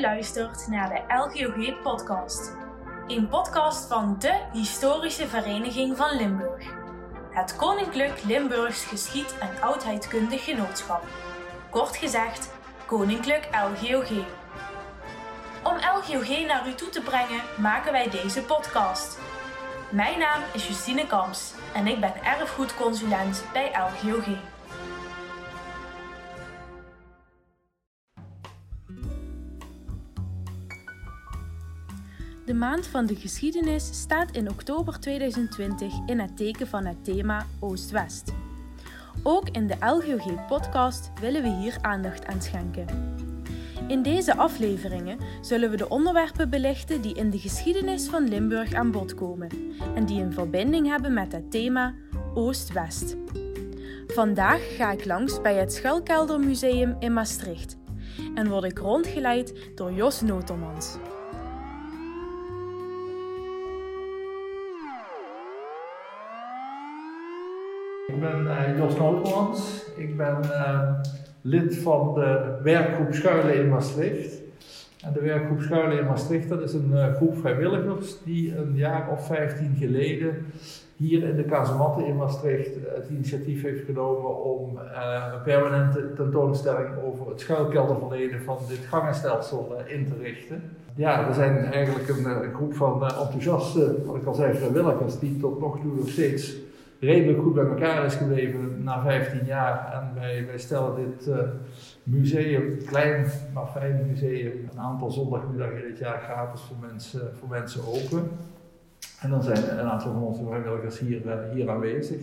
Luistert 0.00 0.66
naar 0.68 0.88
de 0.88 1.14
LGOG 1.14 1.82
podcast. 1.82 2.52
Een 3.06 3.28
podcast 3.28 3.88
van 3.88 4.16
de 4.18 4.40
Historische 4.52 5.28
Vereniging 5.28 5.96
van 5.96 6.16
Limburg. 6.16 6.64
Het 7.30 7.56
Koninklijk 7.56 8.22
Limburgs 8.24 8.84
Geschied- 8.84 9.38
en 9.38 9.62
Oudheidkundig 9.62 10.44
Genootschap. 10.44 11.02
Kort 11.70 11.96
gezegd, 11.96 12.50
Koninklijk 12.86 13.48
LGOG. 13.52 14.10
Om 15.62 15.76
LGOG 15.76 16.46
naar 16.46 16.68
u 16.68 16.74
toe 16.74 16.88
te 16.88 17.02
brengen, 17.02 17.40
maken 17.58 17.92
wij 17.92 18.10
deze 18.10 18.42
podcast. 18.42 19.18
Mijn 19.90 20.18
naam 20.18 20.40
is 20.52 20.68
Justine 20.68 21.06
Kamps 21.06 21.54
en 21.74 21.86
ik 21.86 22.00
ben 22.00 22.24
erfgoedconsulent 22.24 23.44
bij 23.52 23.70
LGOG. 23.70 24.26
De 32.44 32.54
maand 32.54 32.86
van 32.86 33.06
de 33.06 33.16
geschiedenis 33.16 33.88
staat 33.92 34.30
in 34.30 34.50
oktober 34.50 35.00
2020 35.00 35.92
in 36.06 36.18
het 36.18 36.36
teken 36.36 36.66
van 36.66 36.84
het 36.84 37.04
thema 37.04 37.46
Oost-West. 37.58 38.32
Ook 39.22 39.48
in 39.48 39.66
de 39.66 39.76
LGOG-podcast 39.80 41.10
willen 41.20 41.42
we 41.42 41.48
hier 41.48 41.78
aandacht 41.80 42.26
aan 42.26 42.42
schenken. 42.42 42.86
In 43.88 44.02
deze 44.02 44.36
afleveringen 44.36 45.18
zullen 45.40 45.70
we 45.70 45.76
de 45.76 45.88
onderwerpen 45.88 46.50
belichten 46.50 47.02
die 47.02 47.14
in 47.14 47.30
de 47.30 47.38
geschiedenis 47.38 48.08
van 48.08 48.28
Limburg 48.28 48.74
aan 48.74 48.90
bod 48.90 49.14
komen 49.14 49.48
en 49.94 50.06
die 50.06 50.22
een 50.22 50.32
verbinding 50.32 50.86
hebben 50.86 51.12
met 51.12 51.32
het 51.32 51.50
thema 51.50 51.94
Oost-West. 52.34 53.16
Vandaag 54.06 54.76
ga 54.76 54.92
ik 54.92 55.04
langs 55.04 55.40
bij 55.40 55.54
het 55.54 55.72
Schuilkeldermuseum 55.72 56.96
in 56.98 57.12
Maastricht 57.12 57.76
en 58.34 58.48
word 58.48 58.64
ik 58.64 58.78
rondgeleid 58.78 59.54
door 59.74 59.92
Jos 59.92 60.20
Notermans. 60.20 60.96
Ik 68.20 68.26
ben 68.26 68.76
Jos 68.76 68.96
Nootmans. 68.96 69.84
Ik 69.96 70.16
ben 70.16 70.40
lid 71.40 71.76
van 71.76 72.14
de 72.14 72.58
werkgroep 72.62 73.14
Schuilen 73.14 73.54
in 73.54 73.68
Maastricht. 73.68 74.40
En 75.04 75.12
de 75.12 75.20
werkgroep 75.20 75.60
Schuilen 75.60 75.98
in 75.98 76.06
Maastricht, 76.06 76.48
dat 76.48 76.62
is 76.62 76.72
een 76.72 76.90
uh, 76.92 77.14
groep 77.14 77.38
vrijwilligers 77.38 78.16
die 78.24 78.56
een 78.56 78.74
jaar 78.74 79.08
of 79.10 79.26
15 79.26 79.76
geleden 79.78 80.46
hier 80.96 81.22
in 81.22 81.36
de 81.36 81.44
kazematten 81.44 82.06
in 82.06 82.16
Maastricht 82.16 82.74
het 82.94 83.08
initiatief 83.10 83.62
heeft 83.62 83.84
genomen 83.84 84.42
om 84.42 84.76
een 84.76 85.42
permanente 85.44 86.12
tentoonstelling 86.12 86.88
over 87.04 87.28
het 87.28 87.40
schuilkelderverleden 87.40 88.42
van 88.42 88.58
dit 88.68 88.80
gangenstelsel 88.88 89.76
in 89.86 90.06
te 90.06 90.22
richten. 90.22 90.62
Ja, 90.94 91.28
we 91.28 91.34
zijn 91.34 91.56
eigenlijk 91.64 92.08
een, 92.08 92.24
een 92.24 92.54
groep 92.54 92.74
van 92.74 93.02
enthousiaste, 93.02 93.94
wat 94.06 94.16
ik 94.16 94.24
al 94.24 94.34
zei, 94.34 94.54
vrijwilligers 94.54 95.18
die 95.18 95.36
tot 95.36 95.60
nog 95.60 95.80
toe 95.80 95.94
nog 95.94 96.08
steeds 96.08 96.68
redelijk 97.00 97.42
goed 97.42 97.54
bij 97.54 97.64
elkaar 97.64 98.04
is 98.04 98.14
gebleven 98.14 98.82
na 98.82 99.02
15 99.02 99.46
jaar. 99.46 99.92
En 99.92 100.20
wij, 100.20 100.46
wij 100.46 100.58
stellen 100.58 100.96
dit 100.96 101.28
uh, 101.28 101.36
museum, 102.02 102.78
klein 102.86 103.26
maar 103.54 103.66
fijn 103.66 104.06
museum, 104.06 104.68
een 104.72 104.80
aantal 104.80 105.10
zondagmiddagen 105.10 105.82
in 105.84 105.90
het 105.90 105.98
jaar 105.98 106.20
gratis 106.20 106.60
voor 106.60 106.76
mensen, 106.88 107.30
voor 107.38 107.48
mensen 107.48 107.80
open. 107.86 108.30
En 109.20 109.30
dan 109.30 109.42
zijn 109.42 109.78
een 109.78 109.86
aantal 109.86 110.12
van 110.12 110.22
onze 110.22 110.44
vrijwilligers 110.44 110.98
hier, 110.98 111.26
uh, 111.26 111.32
hier 111.52 111.70
aanwezig. 111.70 112.20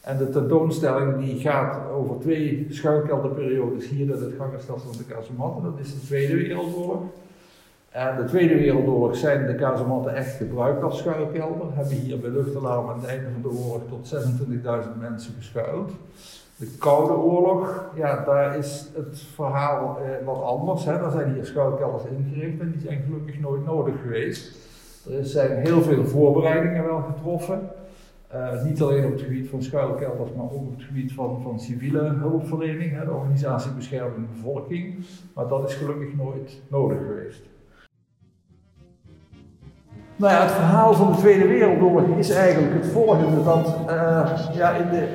En 0.00 0.18
de 0.18 0.30
tentoonstelling 0.30 1.18
die 1.18 1.40
gaat 1.40 1.90
over 1.90 2.20
twee 2.20 2.66
schuilkelderperiodes 2.68 3.88
hier 3.88 4.00
in 4.00 4.10
het 4.10 4.34
gangenstelsel 4.38 4.92
van 4.92 4.98
de 4.98 5.14
Kasematten. 5.14 5.62
Dat 5.62 5.78
is 5.78 5.94
de 5.94 6.06
Tweede 6.06 6.36
Wereldoorlog. 6.36 7.02
En 7.98 8.16
de 8.16 8.24
Tweede 8.24 8.54
Wereldoorlog 8.58 9.16
zijn 9.16 9.46
de 9.46 9.54
kazematten 9.54 10.14
echt 10.14 10.36
gebruikt 10.36 10.82
als 10.82 10.98
schuilkelder. 10.98 11.66
Hebben 11.74 11.94
hier 11.94 12.20
bij 12.20 12.30
luchtalarm 12.30 12.88
aan 12.88 13.00
het 13.00 13.08
einde 13.08 13.26
van 13.32 13.42
de 13.42 13.58
oorlog 13.58 13.82
tot 13.88 14.14
26.000 14.14 14.98
mensen 14.98 15.34
geschuild. 15.38 15.92
De 16.56 16.66
Koude 16.78 17.12
Oorlog, 17.12 17.84
ja, 17.94 18.24
daar 18.24 18.56
is 18.56 18.88
het 18.94 19.20
verhaal 19.34 19.98
eh, 19.98 20.26
wat 20.26 20.42
anders. 20.42 20.84
Hè. 20.84 20.98
Daar 20.98 21.10
zijn 21.10 21.32
hier 21.34 21.44
schuilkelders 21.44 22.04
ingericht 22.04 22.60
en 22.60 22.70
die 22.70 22.80
zijn 22.80 23.02
gelukkig 23.06 23.40
nooit 23.40 23.64
nodig 23.64 23.94
geweest. 24.02 24.56
Er 25.10 25.24
zijn 25.24 25.56
heel 25.56 25.82
veel 25.82 26.04
voorbereidingen 26.04 26.84
wel 26.84 27.02
getroffen. 27.14 27.60
Uh, 28.34 28.64
niet 28.64 28.82
alleen 28.82 29.04
op 29.04 29.12
het 29.12 29.20
gebied 29.20 29.48
van 29.48 29.62
schuilkelders, 29.62 30.32
maar 30.36 30.44
ook 30.44 30.52
op 30.52 30.76
het 30.76 30.84
gebied 30.84 31.12
van, 31.12 31.40
van 31.42 31.60
civiele 31.60 32.02
hulpverlening, 32.02 32.92
hè, 32.92 33.04
de 33.04 33.10
organisatie 33.10 33.70
Bescherming 33.70 34.26
Bevolking. 34.30 35.04
Maar 35.34 35.48
dat 35.48 35.68
is 35.68 35.74
gelukkig 35.74 36.16
nooit 36.16 36.62
nodig 36.68 36.98
geweest. 36.98 37.42
Nou 40.18 40.32
ja, 40.32 40.42
het 40.42 40.50
verhaal 40.50 40.94
van 40.94 41.12
de 41.12 41.18
Tweede 41.18 41.46
Wereldoorlog 41.46 42.16
is 42.16 42.30
eigenlijk 42.30 42.74
het 42.74 42.92
volgende. 42.92 43.44
Dat 43.44 43.76
uh, 43.90 44.30
ja, 44.54 44.70
in, 44.70 44.88
de, 44.90 45.08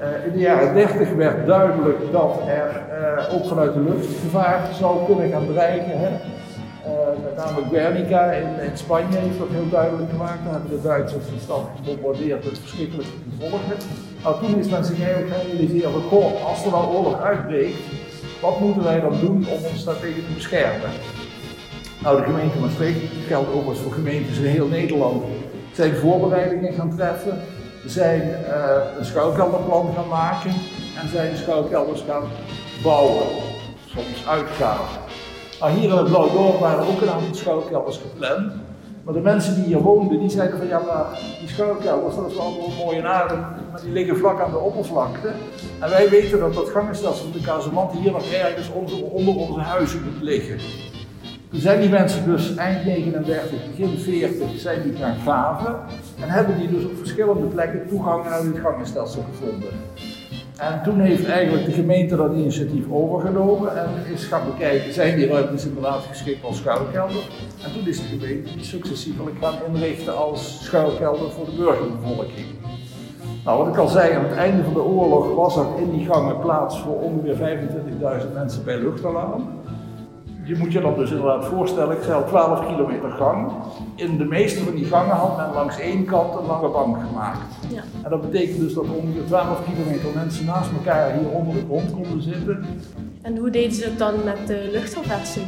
uh, 0.00 0.26
in 0.26 0.32
de 0.32 0.38
jaren 0.38 0.74
30 0.74 1.12
werd 1.12 1.46
duidelijk 1.46 1.98
dat 2.12 2.40
er 2.46 2.82
uh, 3.28 3.34
ook 3.34 3.46
vanuit 3.46 3.74
de 3.74 3.80
lucht 3.80 4.06
gevaar 4.06 4.68
zou 4.72 5.04
kunnen 5.06 5.30
gaan 5.30 5.46
dreigen. 5.52 5.98
Hè. 5.98 6.10
met 7.22 7.36
name 7.36 7.60
Guernica 7.70 8.32
in, 8.32 8.48
in, 8.70 8.76
Spanje 8.78 9.18
heeft 9.18 9.38
dat 9.38 9.48
heel 9.50 9.68
duidelijk 9.70 10.10
gemaakt. 10.10 10.44
Daar 10.44 10.52
hebben 10.52 10.70
de 10.70 10.82
Duitsers 10.82 11.24
de 11.24 11.40
stad 11.42 11.64
gebombardeerd 11.76 12.44
met 12.44 12.58
verschrikkelijke 12.58 13.12
gevolgen. 13.30 13.76
Nou, 14.22 14.44
toen 14.44 14.58
is 14.58 14.68
men 14.68 14.84
zich 14.84 15.02
eigenlijk 15.02 15.32
gaan 15.32 15.46
realiseren 15.46 15.92
als 16.46 16.64
er 16.64 16.70
nou 16.70 16.94
oorlog 16.94 17.20
uitbreekt, 17.22 17.78
wat 18.42 18.60
moeten 18.60 18.84
wij 18.84 19.00
dan 19.00 19.20
doen 19.20 19.46
om 19.50 19.64
ons 19.72 19.84
daartegen 19.84 20.26
te 20.26 20.32
beschermen? 20.34 20.90
Nou, 22.02 22.16
de 22.16 22.22
gemeente 22.22 22.58
Maastricht, 22.58 23.00
dat 23.00 23.26
geldt 23.26 23.50
overigens 23.50 23.80
voor 23.80 23.92
gemeentes 23.92 24.38
in 24.38 24.44
heel 24.44 24.66
Nederland, 24.66 25.22
zijn 25.72 25.96
voorbereidingen 25.96 26.72
gaan 26.72 26.96
treffen, 26.96 27.40
zijn 27.86 28.20
uh, 28.20 28.98
een 28.98 29.04
schuilkelderplan 29.04 29.92
gaan 29.94 30.08
maken 30.08 30.50
en 31.02 31.08
zijn 31.08 31.36
schuilkelders 31.36 32.04
gaan 32.08 32.22
bouwen, 32.82 33.26
soms 33.86 34.28
uitgraven. 34.28 35.00
Nou, 35.60 35.72
hier 35.72 35.90
in 35.90 35.96
het 35.96 36.08
Blauwdorp 36.08 36.58
waren 36.58 36.86
ook 36.86 37.00
een 37.00 37.10
aantal 37.10 37.34
schuilkelders 37.34 37.96
gepland, 37.96 38.52
maar 39.04 39.14
de 39.14 39.20
mensen 39.20 39.54
die 39.54 39.64
hier 39.64 39.80
woonden, 39.80 40.18
die 40.18 40.30
zeiden 40.30 40.58
van 40.58 40.66
ja, 40.66 40.82
maar 40.86 41.20
die 41.40 41.48
schuilkelders, 41.48 42.16
dat 42.16 42.30
is 42.30 42.36
wel 42.36 42.46
een 42.46 42.84
mooie 42.84 43.02
naam, 43.02 43.40
maar 43.70 43.80
die 43.82 43.92
liggen 43.92 44.16
vlak 44.16 44.40
aan 44.40 44.50
de 44.50 44.58
oppervlakte. 44.58 45.28
En 45.80 45.90
wij 45.90 46.08
weten 46.08 46.38
dat 46.38 46.54
dat 46.54 46.68
gangenstelsel 46.68 47.22
van 47.22 47.32
de 47.32 47.46
kazematten 47.46 47.98
hier 47.98 48.12
nog 48.12 48.32
ergens 48.32 48.70
onder, 48.70 49.04
onder 49.04 49.36
onze 49.36 49.60
huizen 49.60 50.02
moet 50.04 50.22
liggen. 50.22 50.58
Toen 51.50 51.60
zijn 51.60 51.80
die 51.80 51.90
mensen 51.90 52.24
dus 52.24 52.54
eind 52.54 52.84
39, 52.84 53.50
begin 53.70 53.98
40 53.98 54.48
zijn 54.56 54.82
die 54.82 54.96
gaan 54.96 55.16
graven 55.22 55.76
en 56.20 56.28
hebben 56.28 56.58
die 56.58 56.70
dus 56.70 56.84
op 56.84 56.96
verschillende 56.96 57.46
plekken 57.46 57.88
toegang 57.88 58.24
naar 58.24 58.42
het 58.42 58.58
gangenstelsel 58.58 59.24
gevonden. 59.30 59.68
En 60.56 60.82
toen 60.82 61.00
heeft 61.00 61.26
eigenlijk 61.26 61.64
de 61.64 61.72
gemeente 61.72 62.16
dat 62.16 62.32
initiatief 62.32 62.84
overgenomen 62.90 63.76
en 63.76 63.88
is 64.12 64.24
gaan 64.24 64.46
bekijken, 64.46 64.92
zijn 64.92 65.16
die 65.16 65.26
ruimtes 65.26 65.66
inderdaad 65.66 66.02
geschikt 66.08 66.44
als 66.44 66.56
schuilkelder? 66.56 67.22
En 67.64 67.72
toen 67.72 67.86
is 67.86 67.96
de 67.96 68.18
gemeente 68.18 68.52
die 68.54 68.64
successievelijk 68.64 69.36
gaan 69.40 69.54
inrichten 69.68 70.16
als 70.16 70.64
schuilkelder 70.64 71.30
voor 71.30 71.44
de 71.44 71.56
burgerbevolking. 71.56 72.46
Nou, 73.44 73.58
wat 73.58 73.68
ik 73.68 73.76
al 73.76 73.88
zei, 73.88 74.14
aan 74.14 74.24
het 74.24 74.36
einde 74.36 74.62
van 74.62 74.72
de 74.72 74.82
oorlog 74.82 75.34
was 75.34 75.56
er 75.56 75.66
in 75.78 75.90
die 75.90 76.06
gangen 76.06 76.38
plaats 76.38 76.80
voor 76.80 77.00
ongeveer 77.00 77.36
25.000 78.22 78.32
mensen 78.32 78.64
bij 78.64 78.78
luchtalarm. 78.78 79.55
Je 80.46 80.56
moet 80.58 80.72
je 80.72 80.80
dan 80.80 80.94
dus 80.94 81.10
inderdaad 81.10 81.44
voorstellen, 81.44 81.96
ik 81.96 82.02
zei 82.02 82.22
al 82.22 82.28
12 82.28 82.66
kilometer 82.66 83.10
gang. 83.10 83.52
In 83.94 84.18
de 84.18 84.24
meeste 84.24 84.64
van 84.64 84.74
die 84.74 84.84
gangen 84.84 85.16
had 85.16 85.36
men 85.36 85.52
langs 85.54 85.78
één 85.78 86.04
kant 86.04 86.34
een 86.34 86.46
lange 86.46 86.68
bank 86.68 86.96
gemaakt. 87.06 87.38
Ja. 87.68 87.82
En 88.02 88.10
dat 88.10 88.30
betekent 88.30 88.58
dus 88.58 88.74
dat 88.74 88.84
ongeveer 88.84 89.24
12 89.26 89.58
kilometer 89.64 90.08
mensen 90.14 90.44
naast 90.44 90.70
elkaar 90.72 91.12
hier 91.12 91.28
onder 91.28 91.54
de 91.54 91.64
grond 91.66 91.92
konden 91.92 92.22
zitten. 92.22 92.64
En 93.22 93.36
hoe 93.36 93.50
deden 93.50 93.72
ze 93.72 93.84
het 93.84 93.98
dan 93.98 94.14
met 94.24 94.46
de 94.46 94.68
luchtverversing? 94.72 95.46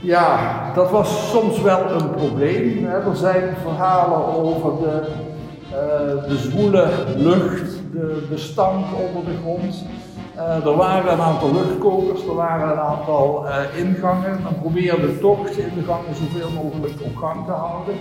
Ja, 0.00 0.72
dat 0.74 0.90
was 0.90 1.30
soms 1.30 1.60
wel 1.60 1.90
een 1.90 2.10
probleem. 2.10 2.84
Er 2.84 3.16
zijn 3.16 3.56
verhalen 3.62 4.26
over 4.26 4.70
de, 4.80 5.02
uh, 5.70 6.28
de 6.28 6.36
zwoele 6.36 6.88
lucht, 7.16 7.80
de, 7.92 8.26
de 8.30 8.38
stank 8.38 8.84
onder 9.06 9.32
de 9.32 9.38
grond. 9.42 9.84
Uh, 10.36 10.66
er 10.66 10.76
waren 10.76 11.12
een 11.12 11.20
aantal 11.20 11.52
luchtkokers, 11.52 12.26
er 12.26 12.34
waren 12.34 12.70
een 12.70 12.78
aantal 12.78 13.46
uh, 13.46 13.78
ingangen. 13.78 14.42
Men 14.42 14.58
probeerde 14.60 15.18
toch 15.18 15.50
de 15.50 15.82
gangen 15.86 16.14
zoveel 16.14 16.50
mogelijk 16.50 16.94
op 17.02 17.16
gang 17.16 17.44
te 17.44 17.50
houden. 17.50 17.94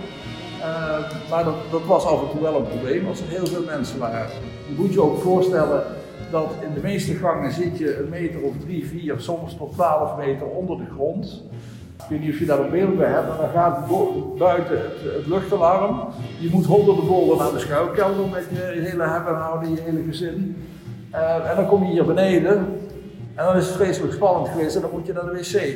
Uh, 0.59 1.29
maar 1.29 1.43
dat, 1.43 1.55
dat, 1.71 1.85
was 1.85 2.05
af 2.05 2.21
en 2.21 2.29
toe 2.31 2.41
wel 2.41 2.55
een 2.55 2.67
probleem 2.67 3.07
als 3.07 3.21
er 3.21 3.27
heel 3.27 3.45
veel 3.45 3.63
mensen 3.63 3.99
waren. 3.99 4.27
Je 4.67 4.75
moet 4.77 4.93
je 4.93 5.01
ook 5.01 5.21
voorstellen 5.21 5.83
dat 6.31 6.53
in 6.61 6.73
de 6.73 6.79
meeste 6.81 7.13
gangen 7.13 7.51
zit 7.51 7.77
je 7.77 7.99
een 7.99 8.09
meter 8.09 8.41
of 8.41 8.53
drie, 8.65 8.87
vier, 8.87 9.15
soms 9.17 9.57
tot 9.57 9.73
12 9.73 10.17
meter 10.17 10.47
onder 10.47 10.77
de 10.77 10.91
grond. 10.93 11.43
Ik 12.03 12.09
weet 12.09 12.19
niet 12.19 12.33
of 12.33 12.39
je 12.39 12.45
daar 12.45 12.59
een 12.59 12.69
beeld 12.69 12.97
bij 12.97 13.11
hebt, 13.11 13.27
maar 13.27 13.37
dan 13.37 13.49
gaat 13.49 13.87
buiten 14.37 14.77
het, 14.77 15.27
luchtalarm. 15.27 16.07
Je 16.39 16.49
moet 16.51 16.65
honderden 16.65 17.07
bollen 17.07 17.37
naar 17.37 17.51
de 17.51 17.59
schuilkelder 17.59 18.27
met 18.31 18.45
je 18.51 18.81
hele 18.81 19.03
hebben 19.03 19.33
en 19.33 19.41
houden, 19.41 19.69
je 19.69 19.81
hele 19.81 20.03
gezin. 20.03 20.55
Uh, 21.13 21.49
en 21.49 21.55
dan 21.55 21.67
kom 21.67 21.83
je 21.83 21.91
hier 21.91 22.05
beneden 22.05 22.57
en 23.35 23.45
dan 23.45 23.55
is 23.55 23.65
het 23.67 23.75
vreselijk 23.75 24.13
spannend 24.13 24.47
geweest 24.47 24.75
en 24.75 24.81
dan 24.81 24.89
moet 24.93 25.05
je 25.05 25.13
naar 25.13 25.25
de 25.25 25.31
wc. 25.31 25.73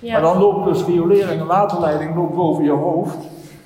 Ja. 0.00 0.12
Maar 0.12 0.20
dan 0.20 0.38
loopt 0.38 0.64
dus 0.64 0.84
riolering 0.84 1.40
en 1.40 1.46
waterleiding 1.46 2.14
loopt 2.16 2.34
boven 2.34 2.64
je 2.64 2.70
hoofd. 2.70 3.16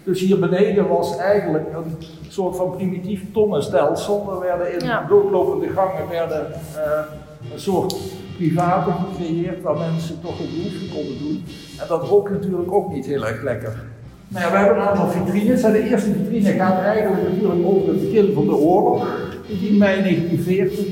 Dus 0.05 0.21
hier 0.21 0.39
beneden 0.39 0.89
was 0.89 1.17
eigenlijk 1.17 1.65
een 1.75 1.97
soort 2.29 2.57
van 2.57 2.71
primitief 2.71 3.23
tonnenstelsel. 3.33 4.33
Er 4.33 4.41
werden 4.41 4.73
in 4.73 4.87
Ja. 4.87 5.05
doodlopende 5.09 5.69
gangen 5.69 6.09
werden, 6.11 6.53
eh, 6.53 7.53
een 7.53 7.61
soort 7.61 7.97
privaten 8.37 8.93
gecreëerd 8.93 9.63
waar 9.63 9.77
mensen 9.77 10.21
toch 10.21 10.41
een 10.41 10.49
behoefte 10.55 10.89
konden 10.95 11.19
doen. 11.19 11.45
En 11.81 11.87
dat 11.89 12.03
rook 12.09 12.31
natuurlijk 12.31 12.73
ook 12.73 12.93
niet 12.93 13.07
heel 13.07 13.27
erg 13.27 13.43
lekker. 13.43 13.83
Nou 14.29 14.45
ja, 14.45 14.51
we 14.51 14.57
hebben 14.57 14.77
een 14.77 14.89
aantal 14.89 15.09
vitrines. 15.09 15.63
En 15.63 15.73
de 15.73 15.89
eerste 15.89 16.13
vitrine 16.13 16.51
gaat 16.53 16.83
eigenlijk 16.83 17.23
natuurlijk 17.29 17.67
over 17.67 17.89
het 17.89 18.01
begin 18.01 18.33
van 18.35 18.47
de 18.47 18.55
oorlog, 18.57 19.07
10 19.47 19.79
mei 19.79 20.03
1940. 20.03 20.85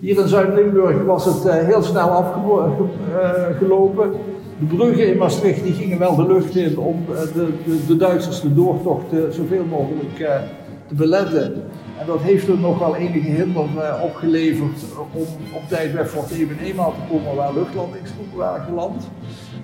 Hier 0.00 0.18
in 0.18 0.28
Zuid-Limburg 0.28 1.04
was 1.04 1.24
het 1.24 1.46
eh, 1.46 1.66
heel 1.66 1.82
snel 1.82 2.08
afgelopen. 2.08 4.10
de 4.58 4.76
bruggen 4.76 5.08
in 5.08 5.18
Maastricht 5.18 5.64
die 5.64 5.72
gingen 5.72 5.98
wel 5.98 6.16
de 6.16 6.26
lucht 6.26 6.56
in 6.56 6.78
om 6.78 7.04
eh, 7.10 7.20
de, 7.34 7.48
de, 7.64 7.86
de 7.86 7.96
Duitsers 7.96 8.40
de 8.40 8.54
doortocht 8.54 9.12
eh, 9.12 9.18
zoveel 9.30 9.64
mogelijk 9.64 10.18
eh, 10.18 10.40
te 10.88 10.94
beletten. 10.94 11.62
En 11.98 12.06
dat 12.06 12.20
heeft 12.20 12.48
er 12.48 12.58
nog 12.58 12.78
wel 12.78 12.96
enige 12.96 13.28
hinder 13.28 13.64
eh, 13.76 14.02
opgeleverd 14.02 14.84
om 15.12 15.26
op 15.54 15.62
tijd 15.68 15.94
bij 15.94 16.06
Fort 16.06 16.30
Even 16.30 16.58
eenmaal 16.58 16.92
te 16.92 17.14
komen 17.14 17.34
waar 17.34 17.54
luchtlandingsgroepen 17.54 18.38
waren 18.38 18.64
geland. 18.64 19.08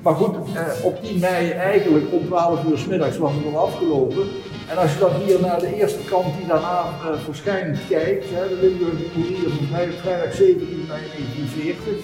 Maar 0.03 0.15
goed, 0.15 0.37
eh, 0.55 0.85
op 0.85 1.03
10 1.03 1.21
mei 1.21 1.51
eigenlijk 1.51 2.05
om 2.13 2.27
12 2.27 2.65
uur 2.69 2.79
s 2.79 2.87
middags 2.87 3.19
was 3.19 3.33
het 3.35 3.55
al 3.55 3.67
afgelopen. 3.67 4.25
En 4.71 4.77
als 4.77 4.93
je 4.93 4.99
dan 4.99 5.11
hier 5.25 5.41
naar 5.41 5.61
de 5.61 5.77
eerste 5.77 5.99
kant 6.11 6.27
die 6.39 6.47
daarna 6.47 6.79
eh, 6.81 7.19
verschijnt 7.25 7.79
kijkt, 7.89 8.25
hè, 8.31 8.49
de 8.49 8.59
Limburgse 8.63 9.05
Courier 9.15 9.49
van 9.57 9.67
vrij- 9.67 9.93
vrijdag 10.03 10.33
17 10.35 10.85
mei 10.89 11.01
1940, 11.17 11.95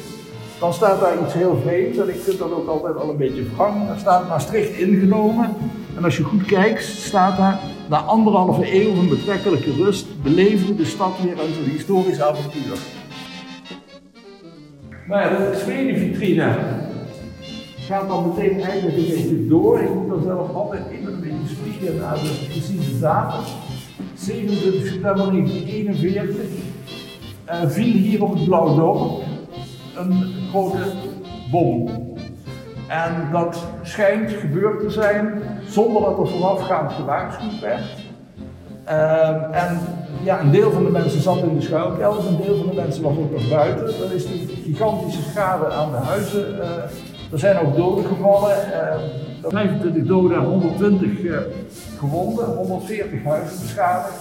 dan 0.61 0.73
staat 0.75 1.01
daar 1.01 1.23
iets 1.25 1.35
heel 1.35 1.61
vreemds 1.65 1.99
en 1.99 2.09
ik 2.09 2.21
vind 2.21 2.39
dat 2.39 2.53
ook 2.53 2.69
altijd 2.69 2.97
al 2.97 3.11
een 3.11 3.17
beetje 3.17 3.45
wrang. 3.57 3.89
Er 3.91 3.99
staat 3.99 4.29
Maastricht 4.29 4.79
ingenomen 4.79 5.49
en 5.97 6.05
als 6.05 6.17
je 6.17 6.23
goed 6.23 6.45
kijkt 6.45 6.85
staat 6.85 7.37
daar 7.37 7.59
na 7.89 7.99
anderhalve 7.99 8.75
eeuw 8.83 8.95
van 8.95 9.09
betrekkelijke 9.09 9.73
rust 9.73 10.07
beleefde 10.23 10.75
de 10.75 10.85
stad 10.85 11.13
weer 11.23 11.39
als 11.41 11.57
een 11.57 11.71
historisch 11.71 12.21
avontuur. 12.21 12.77
Ja, 15.09 15.29
de 15.29 15.59
tweede 15.65 15.99
vitrine 15.99 16.55
gaat 17.91 18.09
dan 18.09 18.29
meteen 18.29 18.63
eigenlijk 18.63 18.97
een 18.97 19.05
beetje 19.05 19.47
door. 19.47 19.81
Ik 19.81 19.95
moet 19.95 20.09
dan 20.09 20.23
zelf 20.23 20.55
altijd 20.55 20.83
even 20.91 21.13
een 21.13 21.21
beetje 21.21 21.55
spiegelen 21.57 22.01
naar 22.01 22.15
de 22.15 22.47
precieze 22.49 22.99
datum. 22.99 23.45
27 24.15 24.87
september 24.87 25.33
1941 25.33 26.37
eh, 27.45 27.57
viel 27.67 27.93
hier 27.93 28.23
op 28.23 28.35
het 28.35 28.45
Blauwdorp 28.45 29.23
een 29.97 30.25
grote 30.51 30.93
bom. 31.51 31.89
En 32.89 33.29
dat 33.33 33.67
schijnt 33.83 34.33
gebeurd 34.33 34.81
te 34.81 34.91
zijn 34.91 35.43
zonder 35.67 36.03
dat 36.03 36.19
er 36.19 36.29
voorafgaand 36.29 36.93
gewaarschuwd 36.93 37.61
werd. 37.61 37.85
Ehm, 38.85 39.53
en 39.53 39.79
ja, 40.23 40.41
een 40.41 40.51
deel 40.51 40.71
van 40.71 40.85
de 40.85 40.91
mensen 40.91 41.21
zat 41.21 41.43
in 41.43 41.55
de 41.55 41.63
schuilkelders, 41.63 42.27
een 42.27 42.37
deel 42.37 42.57
van 42.57 42.67
de 42.67 42.81
mensen 42.81 43.03
was 43.03 43.17
ook 43.17 43.33
nog 43.33 43.49
buiten. 43.49 43.87
Er 43.87 44.15
is 44.15 44.27
die 44.27 44.47
gigantische 44.65 45.23
schade 45.23 45.67
aan 45.67 45.91
de 45.91 45.97
huizen. 45.97 46.63
eh, 46.63 46.91
er 47.33 47.39
zijn 47.39 47.59
ook 47.59 47.77
doden 47.77 48.05
gevallen. 48.05 48.73
eh, 48.73 48.99
25 49.49 50.05
doden 50.05 50.37
en 50.37 50.45
120 50.45 51.25
eh, 51.25 51.39
gewonden, 51.99 52.45
140 52.45 53.25
huizen 53.25 53.59
beschadigd. 53.61 54.15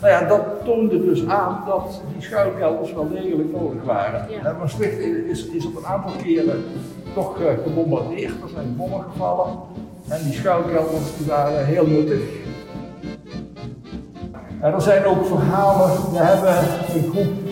Nou 0.00 0.12
ja, 0.12 0.28
dat 0.28 0.40
toonde 0.64 1.04
dus 1.04 1.26
aan 1.26 1.62
dat 1.66 2.02
die 2.12 2.22
schuilkelders 2.22 2.92
wel 2.92 3.08
degelijk 3.08 3.52
nodig 3.52 3.82
waren. 3.84 4.26
Ja. 4.30 4.50
Eh, 4.50 4.58
Maastricht 4.58 4.98
is, 5.28 5.46
is 5.46 5.66
op 5.66 5.76
een 5.76 5.86
aantal 5.86 6.12
keren 6.22 6.64
toch 7.14 7.40
eh, 7.40 7.46
gebombardeerd, 7.64 8.32
er 8.42 8.48
zijn 8.54 8.76
bommen 8.76 9.04
gevallen. 9.12 9.46
En 10.08 10.18
die 10.24 10.32
schuilkelders 10.32 11.16
die 11.18 11.26
waren 11.26 11.66
heel 11.66 11.86
nuttig. 11.86 12.20
En 14.60 14.72
er 14.72 14.82
zijn 14.82 15.04
ook 15.04 15.26
verhalen, 15.26 15.88
we 16.12 16.18
hebben 16.18 16.56
een 16.94 17.10
groep 17.10 17.43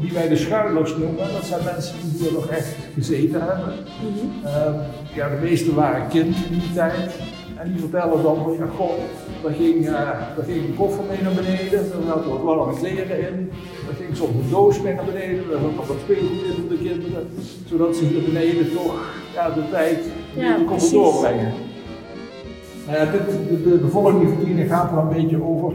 die 0.00 0.12
wij 0.12 0.28
de 0.28 0.36
schuilers 0.36 0.96
noemen. 0.96 1.32
Dat 1.32 1.44
zijn 1.44 1.64
mensen 1.64 1.94
die 2.02 2.20
hier 2.20 2.32
nog 2.32 2.46
echt 2.46 2.76
gezeten 2.94 3.40
hebben. 3.40 3.72
Ehm, 4.44 4.74
ja, 5.14 5.28
de 5.28 5.38
meesten 5.42 5.74
waren 5.74 6.08
kind 6.08 6.36
in 6.50 6.58
die 6.58 6.72
tijd. 6.74 7.14
En 7.56 7.70
die 7.72 7.80
vertellen 7.80 8.22
dan 8.22 8.36
van, 8.36 8.52
ja 8.58 8.66
god, 8.76 8.98
daar 9.42 9.52
ging, 9.52 9.86
eh, 9.86 9.92
daar 10.36 10.44
ging 10.44 10.64
een 10.64 10.76
koffer 10.76 11.04
mee 11.08 11.22
naar 11.22 11.32
beneden, 11.34 11.78
er 11.78 12.02
zaten 12.06 12.30
wat 12.30 12.42
warme 12.42 12.74
kleren 12.78 13.18
in. 13.28 13.50
Er 13.88 13.94
ging 14.00 14.16
soms 14.16 14.34
een 14.34 14.50
doos 14.50 14.80
mee 14.82 14.94
naar 14.94 15.04
beneden, 15.04 15.38
er 15.38 15.60
zat 15.62 15.74
nog 15.76 15.86
wat 15.86 15.96
speelgoed 16.02 16.42
in 16.44 16.54
voor 16.60 16.68
de 16.68 16.78
kinderen. 16.88 17.28
Zodat 17.66 17.96
ze 17.96 18.04
hier 18.04 18.22
beneden 18.22 18.72
toch 18.72 18.94
ja, 19.34 19.50
de 19.50 19.62
tijd 19.70 19.98
Ja, 20.34 20.52
konden 20.54 20.66
precies. 20.66 20.90
doorbrengen. 20.90 21.52
Ja, 22.88 23.04
dit, 23.04 23.20
de, 23.64 23.80
de, 24.56 24.66
gaat 24.68 24.92
er 24.92 24.98
een 24.98 25.08
beetje 25.08 25.42
over 25.42 25.74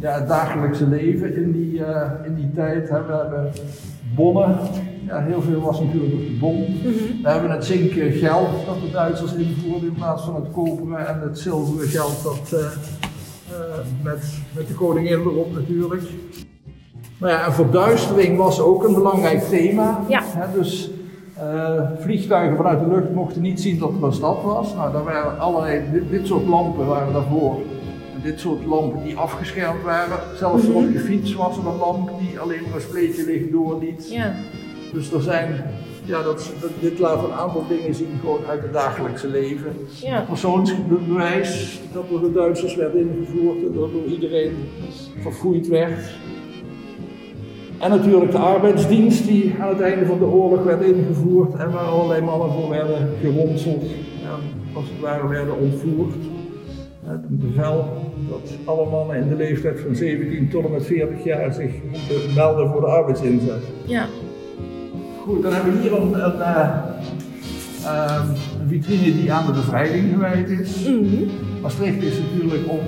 ja, 0.00 0.18
het 0.18 0.28
dagelijkse 0.28 0.86
leven 0.86 1.36
in 1.36 1.52
die, 1.52 1.84
eh, 1.84 2.10
in 2.24 2.34
die 2.34 2.50
tijd. 2.54 2.88
Hè. 2.88 3.06
We 3.06 3.12
hebben 3.12 3.52
bonnen, 4.14 4.58
ja, 5.06 5.22
heel 5.22 5.42
veel 5.42 5.60
was 5.60 5.80
natuurlijk 5.80 6.12
op 6.12 6.20
de 6.20 6.36
bon. 6.40 6.66
We 7.22 7.28
hebben 7.28 7.50
het 7.50 7.64
zinken 7.64 8.12
geld 8.12 8.48
dat 8.66 8.80
de 8.80 8.90
Duitsers 8.90 9.34
invoerden 9.34 9.88
in 9.88 9.94
plaats 9.94 10.24
van 10.24 10.34
het 10.34 10.52
koperen 10.52 11.06
en 11.06 11.20
het 11.20 11.38
zilveren 11.38 11.88
geld 11.88 12.22
dat, 12.22 12.52
eh, 12.52 12.66
eh, 12.66 13.78
met, 14.02 14.38
met 14.54 14.68
de 14.68 14.74
koningin 14.74 15.18
erop 15.18 15.54
natuurlijk. 15.54 16.02
Nou 17.18 17.32
ja, 17.32 17.46
en 17.46 17.52
verduistering 17.52 18.36
was 18.36 18.60
ook 18.60 18.84
een 18.84 18.94
belangrijk 18.94 19.42
thema. 19.42 20.00
Ja. 20.08 20.22
Hè, 20.24 20.58
dus 20.58 20.90
vliegtuigen 21.98 22.56
vanuit 22.56 22.80
de 22.80 22.88
lucht 22.88 23.14
mochten 23.14 23.42
niet 23.42 23.60
zien 23.60 23.78
dat 23.78 23.90
er 23.90 24.04
een 24.04 24.12
stad 24.12 24.42
was. 24.42 24.74
Nou, 24.74 24.92
daar 24.92 25.04
waren 25.04 25.38
allerlei, 25.38 25.82
dit, 25.92 26.10
dit 26.10 26.26
soort 26.26 26.46
lampen 26.46 26.86
waren 26.86 27.12
daarvoor. 27.12 27.58
Dit 28.22 28.40
soort 28.40 28.64
lampen 28.66 29.02
die 29.02 29.16
afgeschermd 29.16 29.82
waren. 29.82 30.18
Zelfs 30.36 30.66
Mhm. 30.66 30.76
op 30.76 30.92
je 30.92 30.98
fiets 30.98 31.34
was 31.34 31.56
er 31.58 31.66
een 31.66 31.76
lamp 31.78 32.10
die 32.20 32.38
alleen 32.38 32.60
maar 32.66 32.74
een 32.74 32.80
spleetje 32.80 33.24
licht 33.24 33.52
doorliet. 33.52 34.10
Ja. 34.12 34.34
Dus 34.92 35.12
er 35.12 35.22
zijn, 35.22 35.64
ja, 36.04 36.22
dat, 36.22 36.52
dat- 36.60 36.70
dit 36.80 36.98
laat 36.98 37.24
een 37.24 37.32
aantal 37.32 37.64
dingen 37.68 37.94
zien 37.94 38.18
gewoon 38.20 38.40
uit 38.48 38.62
het 38.62 38.72
dagelijkse 38.72 39.28
leven. 39.28 39.76
Ja. 40.02 40.24
Persoonsbewijs 40.28 41.80
dat 41.92 42.08
door 42.08 42.20
de 42.20 42.32
Duitsers 42.32 42.74
werd 42.76 42.94
ingevoerd 42.94 43.56
en 43.56 43.72
dat 43.74 43.92
door 43.92 44.04
iedereen 44.04 44.56
verfoeid 45.20 45.68
werd. 45.68 45.98
En 47.78 47.90
natuurlijk 47.90 48.30
de 48.30 48.38
arbeidsdienst 48.38 49.26
die 49.26 49.54
aan 49.60 49.68
het 49.68 49.80
einde 49.80 50.06
van 50.06 50.18
de 50.18 50.24
oorlog 50.24 50.62
werd 50.62 50.82
ingevoerd 50.82 51.54
en 51.54 51.70
waar 51.70 51.84
allerlei 51.84 52.22
mannen 52.22 52.50
voor 52.52 52.68
werden 52.68 53.08
geronseld 53.20 53.82
en 54.22 54.40
als 54.72 54.84
het 54.88 55.00
ware 55.00 55.28
werden 55.28 55.58
ontvoerd. 55.58 56.14
Het 57.10 57.28
bevel 57.28 57.88
dat 58.28 58.50
alle 58.64 58.90
mannen 58.90 59.16
in 59.16 59.28
de 59.28 59.34
leeftijd 59.34 59.80
van 59.80 59.94
17 59.94 60.48
tot 60.48 60.64
en 60.64 60.70
met 60.70 60.86
40 60.86 61.24
jaar 61.24 61.52
zich 61.52 61.72
moeten 61.90 62.34
melden 62.34 62.68
voor 62.68 62.80
de 62.80 62.86
arbeidsinzet. 62.86 63.62
Ja. 63.86 64.06
Goed, 65.22 65.42
dan 65.42 65.52
hebben 65.52 65.72
we 65.72 65.78
hier 65.80 65.92
een, 65.92 66.24
een, 66.24 66.40
eh, 66.40 66.68
ehm, 67.84 68.28
een 68.60 68.68
vitrine 68.68 69.20
die 69.20 69.32
aan 69.32 69.46
de 69.46 69.52
bevrijding 69.52 70.12
gewijd 70.12 70.48
is. 70.48 70.88
Mhm. 70.88 71.24
Maastricht 71.62 72.02
is 72.02 72.18
natuurlijk 72.18 72.68
op 72.68 72.82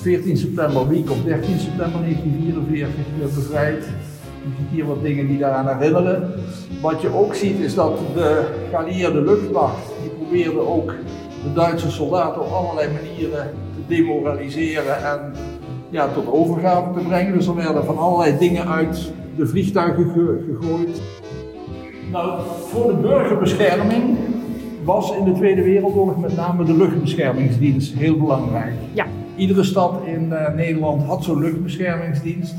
14 0.00 0.36
september, 0.36 0.88
week 0.88 1.10
op 1.10 1.24
13 1.24 1.58
september 1.58 2.00
1944 2.00 3.04
weer 3.18 3.28
bevrijd. 3.34 3.84
Je 4.42 4.48
ziet 4.58 4.68
hier 4.70 4.86
wat 4.86 5.02
dingen 5.02 5.26
die 5.26 5.38
daaraan 5.38 5.78
herinneren. 5.78 6.30
Wat 6.80 7.00
je 7.00 7.14
ook 7.14 7.34
ziet 7.34 7.58
is 7.58 7.74
dat 7.74 7.98
de 8.14 8.44
geallieerde 8.70 9.20
luchtmacht, 9.20 9.92
die 10.02 10.10
probeerde 10.10 10.60
ook 10.60 10.94
de 11.42 11.52
Duitse 11.54 11.90
soldaten 11.90 12.40
op 12.42 12.50
allerlei 12.52 12.88
manieren 12.92 13.50
te 13.74 13.94
demoraliseren 13.94 15.04
en 15.04 15.32
ja, 15.90 16.08
tot 16.08 16.32
overgave 16.32 17.00
te 17.00 17.06
brengen. 17.06 17.32
Dus 17.32 17.46
er 17.46 17.54
werden 17.54 17.84
van 17.84 17.98
allerlei 17.98 18.38
dingen 18.38 18.68
uit 18.68 19.12
de 19.36 19.46
vliegtuigen 19.46 20.04
ge- 20.10 20.44
gegooid. 20.60 21.02
Nou, 22.12 22.40
voor 22.68 22.86
de 22.86 22.94
burgerbescherming 22.96 24.16
was 24.84 25.16
in 25.16 25.24
de 25.24 25.32
Tweede 25.32 25.62
Wereldoorlog 25.62 26.16
met 26.18 26.36
name 26.36 26.64
de 26.64 26.76
luchtbeschermingsdienst 26.76 27.94
heel 27.94 28.16
belangrijk. 28.18 28.72
Ja. 28.92 29.06
Iedere 29.36 29.64
stad 29.64 30.00
in 30.04 30.32
eh, 30.32 30.54
Nederland 30.54 31.02
had 31.02 31.24
zo'n 31.24 31.38
luchtbeschermingsdienst. 31.40 32.54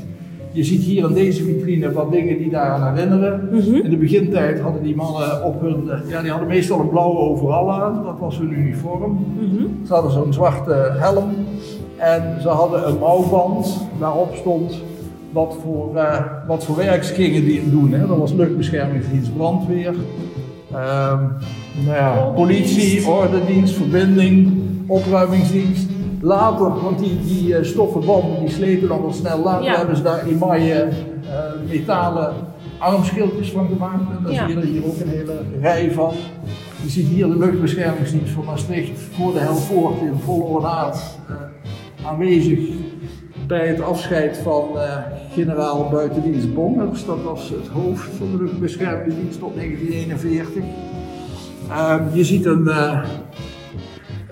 Je 0.54 0.64
ziet 0.64 0.82
hier 0.82 1.08
in 1.08 1.14
deze 1.14 1.44
vitrine 1.44 1.92
wat 1.92 2.12
dingen 2.12 2.38
die 2.38 2.50
daaraan 2.50 2.94
herinneren. 2.94 3.48
In 3.84 3.90
de 3.90 3.96
begintijd 3.96 4.60
hadden 4.60 4.82
die 4.82 4.96
mannen 4.96 5.44
op 5.44 5.60
hun, 5.60 5.90
ja, 6.08 6.20
die 6.22 6.30
hadden 6.30 6.48
meestal 6.48 6.80
een 6.80 6.88
blauwe 6.88 7.18
overal 7.18 7.72
aan, 7.72 8.02
dat 8.04 8.18
was 8.18 8.38
hun 8.38 8.52
uniform. 8.52 9.18
Ze 9.86 9.92
hadden 9.92 10.12
zo'n 10.12 10.32
zwarte 10.32 10.94
helm 10.98 11.30
en 11.96 12.36
ze 12.40 12.48
hadden 12.48 12.88
een 12.88 12.98
mouwband 12.98 13.86
waarop 13.98 14.34
stond 14.34 14.82
wat 15.32 15.56
voor, 15.62 15.96
eh, 15.96 16.20
wat 16.46 16.64
voor 16.64 16.76
werk 16.76 17.04
ze 17.04 17.14
gingen 17.14 17.44
die 17.44 17.70
doen. 17.70 17.92
Hè. 17.92 18.06
Dat 18.06 18.18
was 18.18 18.32
luchtbeschermingsdienst, 18.32 19.36
brandweer, 19.36 19.94
ehm, 20.72 21.22
nou 21.84 21.96
ja, 21.96 22.30
politie, 22.34 23.06
ordendienst, 23.08 23.74
verbinding, 23.74 24.52
opruimingsdienst. 24.86 25.88
Later, 26.24 26.82
want 26.82 26.98
die, 26.98 27.18
die 27.26 27.54
eh, 27.56 27.64
stoffen 27.64 28.04
banden 28.06 28.40
die 28.40 28.50
sleten 28.50 28.88
dan 28.88 29.00
wel 29.02 29.12
snel, 29.12 29.38
later 29.42 29.64
Ja. 29.64 29.76
hebben 29.76 29.96
ze 29.96 30.02
daar 30.02 30.26
emaille 30.26 30.74
eh, 30.82 30.88
metalen 31.68 32.34
armschildjes 32.78 33.50
van 33.50 33.68
gemaakt. 33.68 34.00
En 34.16 34.22
daar 34.22 34.32
Ja. 34.32 34.46
zie 34.46 34.54
je 34.56 34.60
er 34.62 34.66
hier 34.66 34.84
ook 34.86 35.00
een 35.00 35.08
hele 35.08 35.40
rij 35.60 35.92
van. 35.92 36.12
Je 36.82 36.88
ziet 36.90 37.06
hier 37.06 37.26
de 37.26 37.38
luchtbeschermingsdienst 37.38 38.32
van 38.32 38.44
Maastricht 38.44 39.00
voor 39.00 39.32
de 39.32 39.38
Helvoort 39.38 40.00
in 40.00 40.14
volle 40.24 40.42
ornaat 40.44 41.18
uh, 41.30 41.36
aanwezig 42.06 42.58
bij 43.46 43.66
het 43.68 43.80
afscheid 43.80 44.36
van 44.36 44.68
uh, 44.74 44.96
generaal 45.32 45.88
buitendienst 45.90 46.54
Bongers. 46.54 47.04
Dat 47.06 47.22
was 47.22 47.48
het 47.48 47.66
hoofd 47.68 48.08
van 48.18 48.30
de 48.36 48.42
luchtbeschermingsdienst 48.42 49.38
tot 49.38 49.54
1941. 49.56 50.62
Uh, 51.70 51.96
je 52.12 52.24
ziet 52.24 52.44
een, 52.46 52.62
uh, 52.66 53.04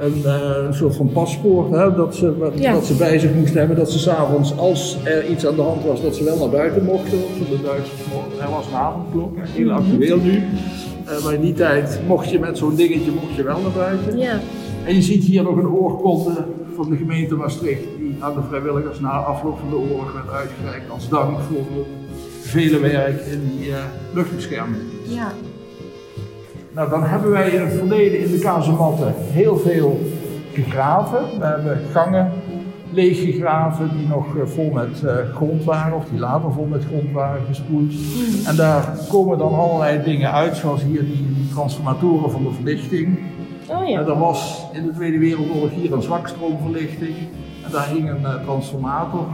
een, 0.02 0.24
een, 0.66 0.74
soort 0.74 0.96
van 0.96 1.12
paspoort 1.12 1.70
hè, 1.70 1.94
dat, 1.94 2.14
ze, 2.14 2.50
ja. 2.54 2.72
dat 2.72 2.86
ze 2.86 2.94
bij 2.94 3.18
zich 3.18 3.34
moesten 3.34 3.58
hebben. 3.58 3.76
Dat 3.76 3.90
ze 3.90 3.98
s'avonds, 3.98 4.56
als 4.56 4.96
er 5.04 5.26
iets 5.26 5.46
aan 5.46 5.54
de 5.54 5.62
hand 5.62 5.84
was, 5.84 6.02
dat 6.02 6.16
ze 6.16 6.24
wel 6.24 6.38
naar 6.38 6.48
buiten 6.48 6.84
mochten. 6.84 7.18
Of 7.18 7.48
de 7.48 7.62
Duitsers 7.62 8.00
mochten. 8.12 8.44
Er 8.44 8.50
was 8.50 8.66
een 8.66 8.74
avondklok, 8.74 9.36
heel 9.40 9.70
actueel 9.70 10.18
nu. 10.18 10.32
Uh, 10.32 11.24
maar 11.24 11.34
in 11.34 11.40
die 11.40 11.54
tijd 11.54 12.00
mocht 12.06 12.30
je 12.30 12.38
met 12.38 12.58
zo'n 12.58 12.74
dingetje 12.74 13.10
mocht 13.10 13.34
je 13.36 13.42
wel 13.42 13.60
naar 13.60 13.70
buiten. 13.70 14.18
Ja. 14.18 14.40
En 14.84 14.94
je 14.94 15.02
ziet 15.02 15.24
hier 15.24 15.42
nog 15.42 15.56
een 15.56 15.68
oorkonde 15.68 16.44
van 16.74 16.90
de 16.90 16.96
gemeente 16.96 17.34
Maastricht, 17.34 17.82
die 17.98 18.16
aan 18.18 18.34
de 18.34 18.42
vrijwilligers 18.48 19.00
na 19.00 19.10
afloop 19.10 19.58
van 19.58 19.68
de 19.68 19.76
oorlog 19.76 20.12
werd 20.12 20.30
uitgereikt 20.30 20.90
als 20.90 21.08
dank 21.08 21.38
voor 21.40 21.58
het 21.58 21.86
vele 22.40 22.78
werk 22.78 23.20
in 23.26 23.50
die 23.56 23.68
uh, 23.68 23.76
luchtbescherming. 24.14 24.82
Ja. 25.08 25.32
Nou, 26.74 26.90
dan 26.90 27.04
hebben 27.04 27.30
wij 27.30 27.50
in 27.50 27.60
het 27.60 27.72
verleden 27.72 28.20
in 28.20 28.30
de 28.30 28.38
kazematten 28.38 29.14
heel 29.16 29.56
veel 29.56 30.00
gegraven. 30.52 31.38
We 31.38 31.44
hebben 31.44 31.80
gangen 31.90 32.32
leeggegraven 32.90 33.90
die 33.98 34.08
nog 34.08 34.26
vol 34.44 34.70
met 34.70 35.02
uh, 35.04 35.12
grond 35.34 35.64
waren, 35.64 35.96
of 35.96 36.04
die 36.04 36.18
later 36.18 36.52
vol 36.52 36.66
met 36.66 36.84
grond 36.84 37.12
waren 37.12 37.42
gespoeld. 37.48 37.92
Mm. 37.92 38.46
En 38.46 38.56
daar 38.56 38.98
komen 39.08 39.38
dan 39.38 39.54
allerlei 39.54 40.02
dingen 40.02 40.32
uit, 40.32 40.56
zoals 40.56 40.82
hier 40.82 41.00
die, 41.00 41.34
die 41.34 41.48
transformatoren 41.52 42.30
van 42.30 42.42
de 42.42 42.50
verlichting. 42.50 43.18
Oh 43.70 43.88
ja. 43.88 44.00
Er 44.00 44.18
was 44.18 44.66
in 44.72 44.86
de 44.86 44.92
Tweede 44.92 45.18
Wereldoorlog 45.18 45.70
hier 45.70 45.92
een 45.92 46.02
zwakstroomverlichting. 46.02 47.16
En 47.64 47.70
daar 47.70 47.88
hing 47.88 48.10
een 48.10 48.20
uh, 48.20 48.44
transformator. 48.44 49.26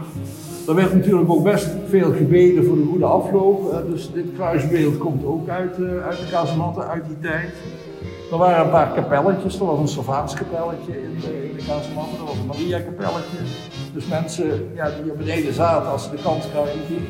Er 0.69 0.75
werd 0.75 0.95
natuurlijk 0.95 1.31
ook 1.31 1.43
best 1.43 1.69
veel 1.89 2.13
gebeden 2.13 2.65
voor 2.65 2.77
de 2.77 2.87
goede 2.91 3.05
afloop. 3.05 3.85
Dus 3.91 4.13
dit 4.13 4.25
kruisbeeld 4.35 4.99
komt 4.99 5.25
ook 5.25 5.49
uit, 5.49 5.79
uh, 5.79 6.07
uit 6.07 6.19
de 6.19 6.27
kazematten 6.31 6.89
uit 6.89 7.05
die 7.07 7.19
tijd. 7.21 7.53
Er 8.31 8.39
waren 8.39 8.65
een 8.65 8.71
paar 8.71 8.93
kapelletjes. 8.93 9.61
Er 9.61 9.67
was 9.67 9.79
een 9.79 9.89
Servaatskapelletje 9.89 11.03
in 11.03 11.21
de, 11.21 11.49
in 11.51 11.57
de 11.57 11.65
kazematten. 11.67 12.19
Er 12.19 12.25
was 12.25 12.39
een 12.39 12.47
Maria-kapelletje. 12.47 13.39
Dus 13.95 14.07
mensen 14.07 14.71
ja, 14.75 14.91
die 14.91 15.03
hier 15.03 15.17
beneden 15.17 15.55
zaten, 15.55 15.91
als 15.91 16.05
ze 16.05 16.11
de 16.11 16.23
kans 16.23 16.47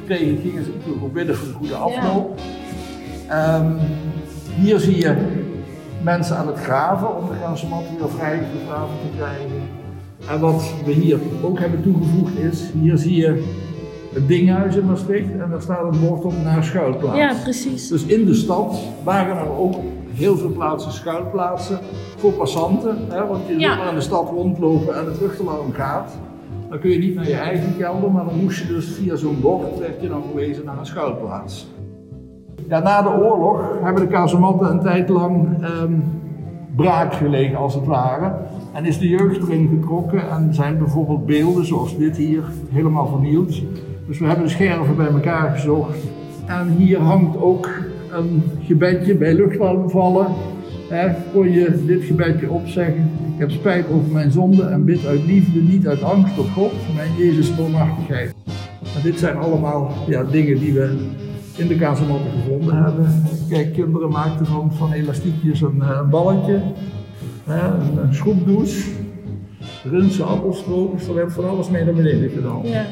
kregen, 0.06 0.38
gingen 0.38 0.64
ze 0.64 0.70
natuurlijk 0.76 1.04
ook 1.04 1.12
bidden 1.12 1.36
voor 1.36 1.48
de 1.48 1.54
goede 1.54 1.74
afloop. 1.74 2.38
Ja. 3.28 3.58
Um, 3.58 3.78
hier 4.54 4.78
zie 4.78 4.98
je 4.98 5.16
mensen 6.02 6.36
aan 6.36 6.46
het 6.46 6.58
graven 6.58 7.16
om 7.16 7.28
de 7.28 7.36
kazematten 7.42 7.98
weer 7.98 8.10
vrij 8.10 8.38
gegraven 8.38 8.94
te 9.02 9.16
krijgen. 9.16 9.77
En 10.30 10.40
wat 10.40 10.74
we 10.84 10.92
hier 10.92 11.18
ook 11.42 11.58
hebben 11.58 11.82
toegevoegd 11.82 12.38
is, 12.38 12.70
hier 12.80 12.96
zie 12.96 13.16
je 13.16 13.44
het 14.12 14.28
dinghuis 14.28 14.76
in 14.76 14.86
Maastricht 14.86 15.32
en 15.32 15.50
daar 15.50 15.62
staat 15.62 15.94
een 15.94 16.00
bord 16.00 16.24
op 16.24 16.32
naar 16.44 16.64
schuilplaats. 16.64 17.18
Ja, 17.18 17.34
precies. 17.42 17.88
Dus 17.88 18.04
in 18.04 18.24
de 18.24 18.34
stad 18.34 18.78
waren 19.04 19.36
er 19.36 19.58
ook 19.58 19.74
heel 20.12 20.36
veel 20.36 20.52
plaatsen 20.52 20.92
schuilplaatsen 20.92 21.78
voor 22.16 22.32
passanten. 22.32 22.96
Hè, 23.08 23.26
want 23.26 23.46
je 23.46 23.58
ja. 23.58 23.76
maar 23.76 23.88
in 23.88 23.94
de 23.94 24.00
stad 24.00 24.28
rondlopen 24.28 24.94
en 24.94 25.04
het 25.04 25.20
luchtalarm 25.20 25.72
gaat. 25.72 26.18
Dan 26.68 26.78
kun 26.78 26.90
je 26.90 26.98
niet 26.98 27.14
naar 27.14 27.28
je 27.28 27.36
eigen 27.36 27.76
kelder, 27.76 28.10
maar 28.10 28.24
dan 28.24 28.40
moest 28.40 28.58
je 28.58 28.66
dus 28.66 28.86
via 28.86 29.16
zo'n 29.16 29.40
bord, 29.40 29.78
werd 29.78 30.00
je 30.00 30.08
dan 30.08 30.22
verwezen 30.26 30.64
naar 30.64 30.78
een 30.78 30.86
schuilplaats. 30.86 31.66
Ja, 32.68 32.78
na 32.78 33.02
de 33.02 33.08
oorlog 33.08 33.60
hebben 33.82 34.02
de 34.02 34.08
kazematten 34.08 34.70
een 34.70 34.80
tijd 34.80 35.08
lang 35.08 35.64
um, 35.82 36.17
braak 36.78 37.14
gelegen 37.14 37.56
als 37.56 37.74
het 37.74 37.84
ware. 37.84 38.32
En 38.72 38.84
is 38.84 38.98
de 38.98 39.08
jeugd 39.08 39.42
erin 39.42 39.68
getrokken 39.68 40.30
en 40.30 40.54
zijn 40.54 40.78
bijvoorbeeld 40.78 41.26
beelden 41.26 41.66
zoals 41.66 41.96
dit 41.96 42.16
hier 42.16 42.42
helemaal 42.70 43.06
vernield. 43.06 43.62
Dus 44.06 44.18
we 44.18 44.26
hebben 44.26 44.44
de 44.44 44.50
scherven 44.50 44.96
bij 44.96 45.06
elkaar 45.06 45.50
gezocht. 45.50 45.98
En 46.46 46.68
hier 46.68 46.98
hangt 46.98 47.36
ook 47.36 47.68
een 48.12 48.42
gebedje 48.62 49.14
bij 49.14 49.34
luchtalarmvallen. 49.34 50.26
Hè, 50.88 51.08
kon 51.32 51.50
je 51.50 51.84
dit 51.86 52.04
gebedje 52.04 52.50
opzeggen. 52.50 53.10
Ik 53.34 53.38
heb 53.38 53.50
spijt 53.50 53.86
over 53.90 54.12
mijn 54.12 54.30
zonde 54.30 54.62
en 54.62 54.84
bid 54.84 55.06
uit 55.06 55.24
liefde, 55.24 55.60
niet 55.60 55.88
uit 55.88 56.02
angst 56.02 56.34
tot 56.34 56.48
God, 56.48 56.72
mijn 56.94 57.10
Jezus 57.16 57.56
barmhartigheid. 57.56 58.34
En 58.96 59.02
dit 59.02 59.18
zijn 59.18 59.36
allemaal 59.36 59.92
ja, 60.06 60.24
dingen 60.24 60.58
die 60.58 60.72
we 60.72 60.96
in 61.58 61.68
de 61.68 61.76
kazematten 61.76 62.30
gevonden 62.30 62.84
hebben. 62.84 63.06
Kijk, 63.48 63.72
kinderen 63.72 64.10
maakten 64.10 64.46
van, 64.46 64.72
van 64.72 64.92
elastiekjes 64.92 65.60
een, 65.60 65.80
een 65.80 66.10
balletje, 66.10 66.60
een, 67.46 67.98
een 68.02 68.14
schroepdouche, 68.14 68.90
rinsen, 69.90 70.26
appelstroopjes, 70.26 71.08
er 71.08 71.14
werd 71.14 71.32
van 71.32 71.48
alles 71.48 71.70
mee 71.70 71.84
naar 71.84 71.94
beneden 71.94 72.30
gedaan. 72.30 72.60
Ja. 72.62 72.86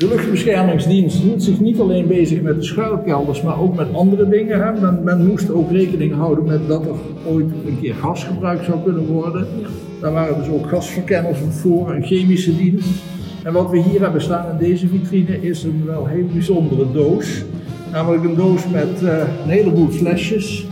De 0.00 0.08
luchtbeschermingsdienst 0.08 1.18
hield 1.18 1.42
zich 1.42 1.60
niet 1.60 1.80
alleen 1.80 2.06
bezig 2.06 2.40
met 2.40 2.56
de 2.56 2.62
schuilkelders, 2.62 3.42
maar 3.42 3.60
ook 3.60 3.76
met 3.76 3.94
andere 3.94 4.28
dingen. 4.28 4.62
Hè. 4.62 4.80
Men, 4.80 5.04
men, 5.04 5.26
moest 5.26 5.52
ook 5.52 5.70
rekening 5.70 6.14
houden 6.14 6.44
met 6.44 6.68
dat 6.68 6.86
er 6.86 6.94
ooit 7.26 7.46
een 7.66 7.78
keer 7.80 7.94
gas 7.94 8.24
gebruikt 8.24 8.64
zou 8.64 8.78
kunnen 8.84 9.06
worden. 9.06 9.46
Ja. 9.60 9.66
Daar 10.00 10.12
waren 10.12 10.38
dus 10.38 10.48
ook 10.48 10.68
gasverkenners 10.68 11.38
voor, 11.50 11.94
een 11.94 12.02
chemische 12.02 12.56
dienst. 12.56 13.02
En 13.42 13.52
wat 13.52 13.70
we 13.70 13.78
hier 13.78 14.00
hebben 14.00 14.22
staan 14.22 14.50
in 14.50 14.56
deze 14.58 14.88
vitrine 14.88 15.42
is 15.42 15.62
een 15.62 15.82
wel 15.86 16.06
heel 16.06 16.26
bijzondere 16.32 16.92
doos. 16.92 17.44
Namelijk 17.92 18.24
een 18.24 18.34
doos 18.34 18.68
met 18.68 19.02
uh, 19.02 19.18
een 19.18 19.50
heleboel 19.50 19.88
flesjes. 19.88 20.66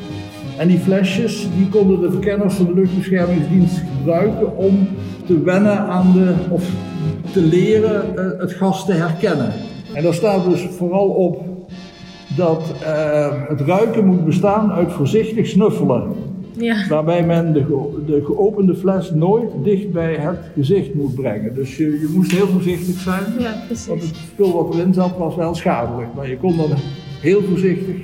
En 0.59 0.69
die 0.69 0.79
flesjes 0.79 1.49
die 1.57 1.69
konden 1.69 2.01
de 2.01 2.11
verkenners 2.11 2.55
van 2.55 2.67
de 2.67 2.75
luchtbeschermingsdienst 2.75 3.83
gebruiken 3.97 4.57
om 4.57 4.89
te 5.27 5.43
wennen 5.43 5.79
aan 5.79 6.13
de, 6.13 6.35
of 6.51 6.71
te 7.33 7.41
leren 7.41 8.03
uh, 8.17 8.41
het 8.41 8.53
gas 8.53 8.85
te 8.87 8.93
herkennen. 8.93 9.53
En 9.93 10.03
daar 10.03 10.15
staat 10.15 10.45
dus 10.45 10.69
vooral 10.71 11.09
op 11.09 11.45
dat 12.37 12.75
uh, 12.83 13.49
het 13.49 13.61
ruiken 13.61 14.07
moet 14.07 14.25
bestaan 14.25 14.73
uit 14.73 14.93
voorzichtig 14.93 15.47
snuffelen. 15.47 16.28
Ja. 16.59 16.87
Waarbij 16.89 17.27
men 17.27 17.53
de, 17.53 17.65
ge 17.65 18.05
de, 18.07 18.23
geopende 18.25 18.75
fles 18.75 19.11
nooit 19.11 19.51
dicht 19.63 19.93
bij 19.93 20.15
het 20.15 20.39
gezicht 20.55 20.95
moet 20.95 21.15
brengen. 21.15 21.55
Dus 21.55 21.77
je, 21.77 21.85
je 21.85 22.11
moest 22.15 22.31
heel 22.31 22.47
voorzichtig 22.47 22.99
zijn. 23.01 23.25
Ja, 23.39 23.63
precies. 23.67 23.87
Want 23.87 24.03
het 24.03 24.15
spul 24.15 24.53
wat 24.53 24.75
erin 24.75 24.95
zat 24.95 25.17
was 25.19 25.35
wel 25.35 25.55
schadelijk. 25.55 26.09
Maar 26.15 26.29
je 26.29 26.37
kon 26.37 26.57
dan 26.57 26.71
heel 27.21 27.43
voorzichtig 27.43 27.97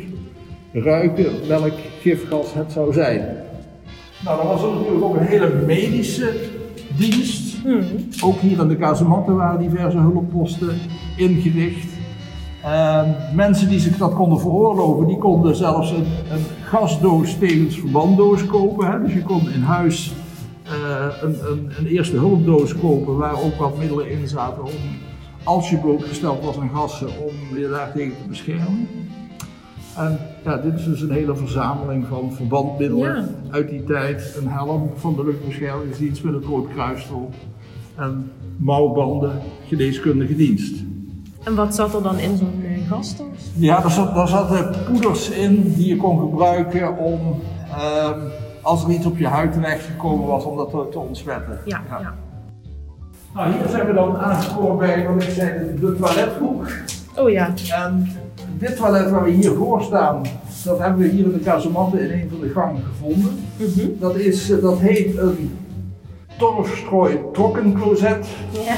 ruiken 0.72 1.48
welk 1.48 1.72
gifgas 2.00 2.54
het 2.54 2.72
zou 2.72 2.92
zijn. 2.92 3.20
Nou, 4.24 4.36
dan 4.36 4.46
was 4.46 4.62
er 4.62 4.68
natuurlijk 4.68 5.04
ook 5.04 5.16
een 5.16 5.26
hele 5.26 5.52
medische 5.66 6.32
dienst. 6.98 7.56
Hmm. 7.62 7.82
Ook 8.24 8.40
hier 8.40 8.60
in 8.60 8.68
de 8.68 8.76
kazematten 8.76 9.36
waren 9.36 9.60
diverse 9.60 9.98
hulpposten 9.98 10.78
ingericht. 11.16 11.93
Uh, 12.64 13.02
mensen 13.34 13.68
die 13.68 13.80
zich 13.80 13.96
dat 13.96 14.14
konden 14.14 14.40
veroorloven, 14.40 15.06
die 15.06 15.18
konden 15.18 15.56
zelfs 15.56 15.90
een, 15.90 16.06
een 16.30 16.44
gasdoos 16.62 17.38
tevens 17.38 17.78
verbanddoos 17.78 18.46
kopen. 18.46 18.90
Hè. 18.90 19.02
Dus 19.02 19.12
je 19.12 19.22
kon 19.22 19.50
in 19.50 19.62
huis 19.62 20.12
uh, 20.66 21.06
een, 21.22 21.36
een, 21.50 21.70
een, 21.78 21.86
eerste 21.86 22.16
hulpdoos 22.16 22.78
kopen 22.78 23.16
waar 23.16 23.42
ook 23.42 23.54
wat 23.56 23.78
middelen 23.78 24.10
in 24.10 24.28
zaten 24.28 24.64
om, 24.64 24.70
als 25.42 25.70
je 25.70 25.76
blootgesteld 25.76 26.44
was 26.44 26.58
aan 26.58 26.70
gassen, 26.74 27.08
om 27.08 27.58
je 27.58 27.68
daartegen 27.68 28.16
te 28.22 28.28
beschermen. 28.28 28.88
En 29.96 30.18
ja, 30.44 30.56
dit 30.56 30.74
is 30.74 30.84
dus 30.84 31.00
een 31.00 31.10
hele 31.10 31.36
verzameling 31.36 32.06
van 32.06 32.32
verbandmiddelen 32.32 33.14
Ja. 33.14 33.28
uit 33.50 33.68
die 33.68 33.84
tijd. 33.84 34.36
Een 34.40 34.48
helm 34.48 34.90
van 34.94 35.14
de 35.16 35.24
luchtbeschermingsdienst 35.24 36.24
met 36.24 36.34
een 36.34 36.42
rood 36.42 36.68
kruis 36.68 37.08
erop. 37.08 37.34
En 37.94 38.30
mouwbanden, 38.56 39.40
geneeskundige 39.66 40.36
dienst. 40.36 40.84
En 41.44 41.54
wat 41.54 41.74
zat 41.74 41.94
er 41.94 42.02
dan 42.02 42.18
in 42.18 42.36
zo'n 42.36 42.62
uh, 42.62 42.88
gasdoos? 42.88 43.50
Ja, 43.54 43.80
daar, 43.80 43.90
zat, 43.90 44.14
daar 44.14 44.28
zaten 44.28 44.74
poeders 44.90 45.30
in 45.30 45.72
die 45.72 45.86
je 45.86 45.96
kon 45.96 46.18
gebruiken 46.18 46.98
om, 46.98 47.20
ehm, 47.76 48.20
als 48.62 48.84
er 48.84 48.90
iets 48.90 49.06
op 49.06 49.18
je 49.18 49.26
huid 49.26 49.52
terechtgekomen 49.52 50.26
was, 50.26 50.44
om 50.44 50.56
dat 50.56 50.70
te, 50.70 50.86
te 50.90 50.98
ontsmetten. 50.98 51.58
Ja, 51.64 51.82
ja. 51.88 52.14
Nou, 53.34 53.52
hier 53.52 53.68
zijn 53.68 53.86
we 53.86 53.92
dan 53.92 54.16
aangekomen 54.16 54.76
bij 54.76 55.08
wat 55.08 55.22
ik 55.22 55.30
zei, 55.30 55.74
de 55.80 55.96
toilethoek. 55.96 56.66
Oh 57.16 57.30
ja. 57.30 57.52
En 57.74 58.10
dit 58.58 58.76
toilet 58.76 59.10
waar 59.10 59.24
we 59.24 59.30
hier 59.30 59.54
voor 59.54 59.82
staan, 59.82 60.22
dat 60.64 60.78
hebben 60.78 61.02
we 61.02 61.08
hier 61.08 61.24
in 61.24 61.32
de 61.32 61.38
kazematten 61.38 62.00
in 62.00 62.20
een 62.20 62.28
van 62.30 62.40
de 62.40 62.48
gangen 62.48 62.82
gevonden. 62.82 63.44
Mhm. 63.56 63.86
Dat, 63.98 64.16
is, 64.16 64.50
eh, 64.50 64.62
dat 64.62 64.78
heet 64.78 65.18
een 65.18 65.58
torfstrooi 66.38 67.18
trokkencloset. 67.32 68.26
Ja. 68.50 68.76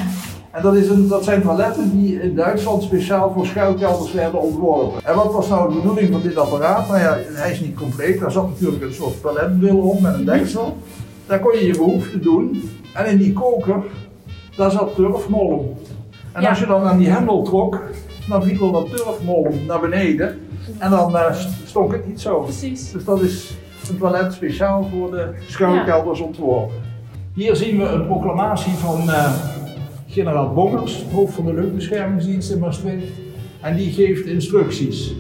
En 0.57 0.63
dat, 0.63 0.75
is 0.75 0.89
een, 0.89 1.09
dat 1.09 1.25
zijn 1.25 1.43
toiletten 1.43 1.91
die 1.91 2.21
in 2.23 2.35
Duitsland 2.35 2.83
speciaal 2.83 3.33
voor 3.33 3.47
schuilkelders 3.47 4.13
werden 4.13 4.41
ontworpen. 4.41 5.05
En 5.05 5.15
wat 5.17 5.33
was 5.33 5.49
nou 5.49 5.69
de 5.69 5.75
bedoeling 5.81 6.13
van 6.13 6.21
dit 6.23 6.37
apparaat? 6.37 6.89
Nou 6.89 7.01
ja, 7.01 7.19
hij 7.33 7.51
is 7.51 7.61
niet 7.61 7.77
compleet. 7.77 8.21
Daar 8.21 8.33
zat 8.33 8.49
natuurlijk 8.49 8.83
een 8.83 8.93
soort 8.93 9.21
toiletbril 9.21 9.79
op 9.79 10.01
met 10.01 10.15
een 10.15 10.25
deksel. 10.25 10.77
Daar 11.27 11.39
kon 11.39 11.53
je 11.59 11.67
je 11.67 11.73
behoefte 11.77 12.19
doen. 12.19 12.71
En 12.95 13.07
in 13.07 13.19
die 13.19 13.33
koker, 13.33 13.83
daar 14.57 14.71
zat 14.71 14.95
turfmolm. 14.95 15.75
En 16.33 16.43
Ja. 16.43 16.49
als 16.49 16.59
je 16.59 16.67
dan 16.67 16.83
aan 16.83 16.99
die 16.99 17.09
hendel 17.11 17.43
trok, 17.43 17.81
dan 18.29 18.43
viel 18.43 18.73
dat 18.73 18.87
turfmolm 18.97 19.67
naar 19.67 19.81
beneden. 19.81 20.39
En 20.79 20.91
dan 20.91 21.17
eh, 21.17 21.35
stonk 21.65 21.93
het 21.93 22.07
niet 22.07 22.21
zo. 22.21 22.41
Precies. 22.41 22.93
Dus 22.93 23.05
dat 23.05 23.21
is 23.21 23.57
een 23.91 23.99
toilet 23.99 24.33
speciaal 24.33 24.89
voor 24.93 25.11
de 25.11 25.29
schuilkelders 25.47 26.21
ontworpen. 26.21 26.75
Hier 27.35 27.57
zien 27.57 27.79
we 27.79 27.85
een 27.85 28.07
proclamatie 28.07 28.73
van 28.73 29.03
uh, 29.07 29.33
generaal 30.17 30.53
Bongers, 30.53 31.05
hoofd 31.13 31.35
van 31.35 31.45
de 31.45 31.53
luchtbeschermingsdienst 31.53 32.51
in 32.51 32.59
Maastricht. 32.59 33.13
En 33.61 33.77
die 33.77 33.93
geeft 33.93 34.27
instructies. 34.27 35.15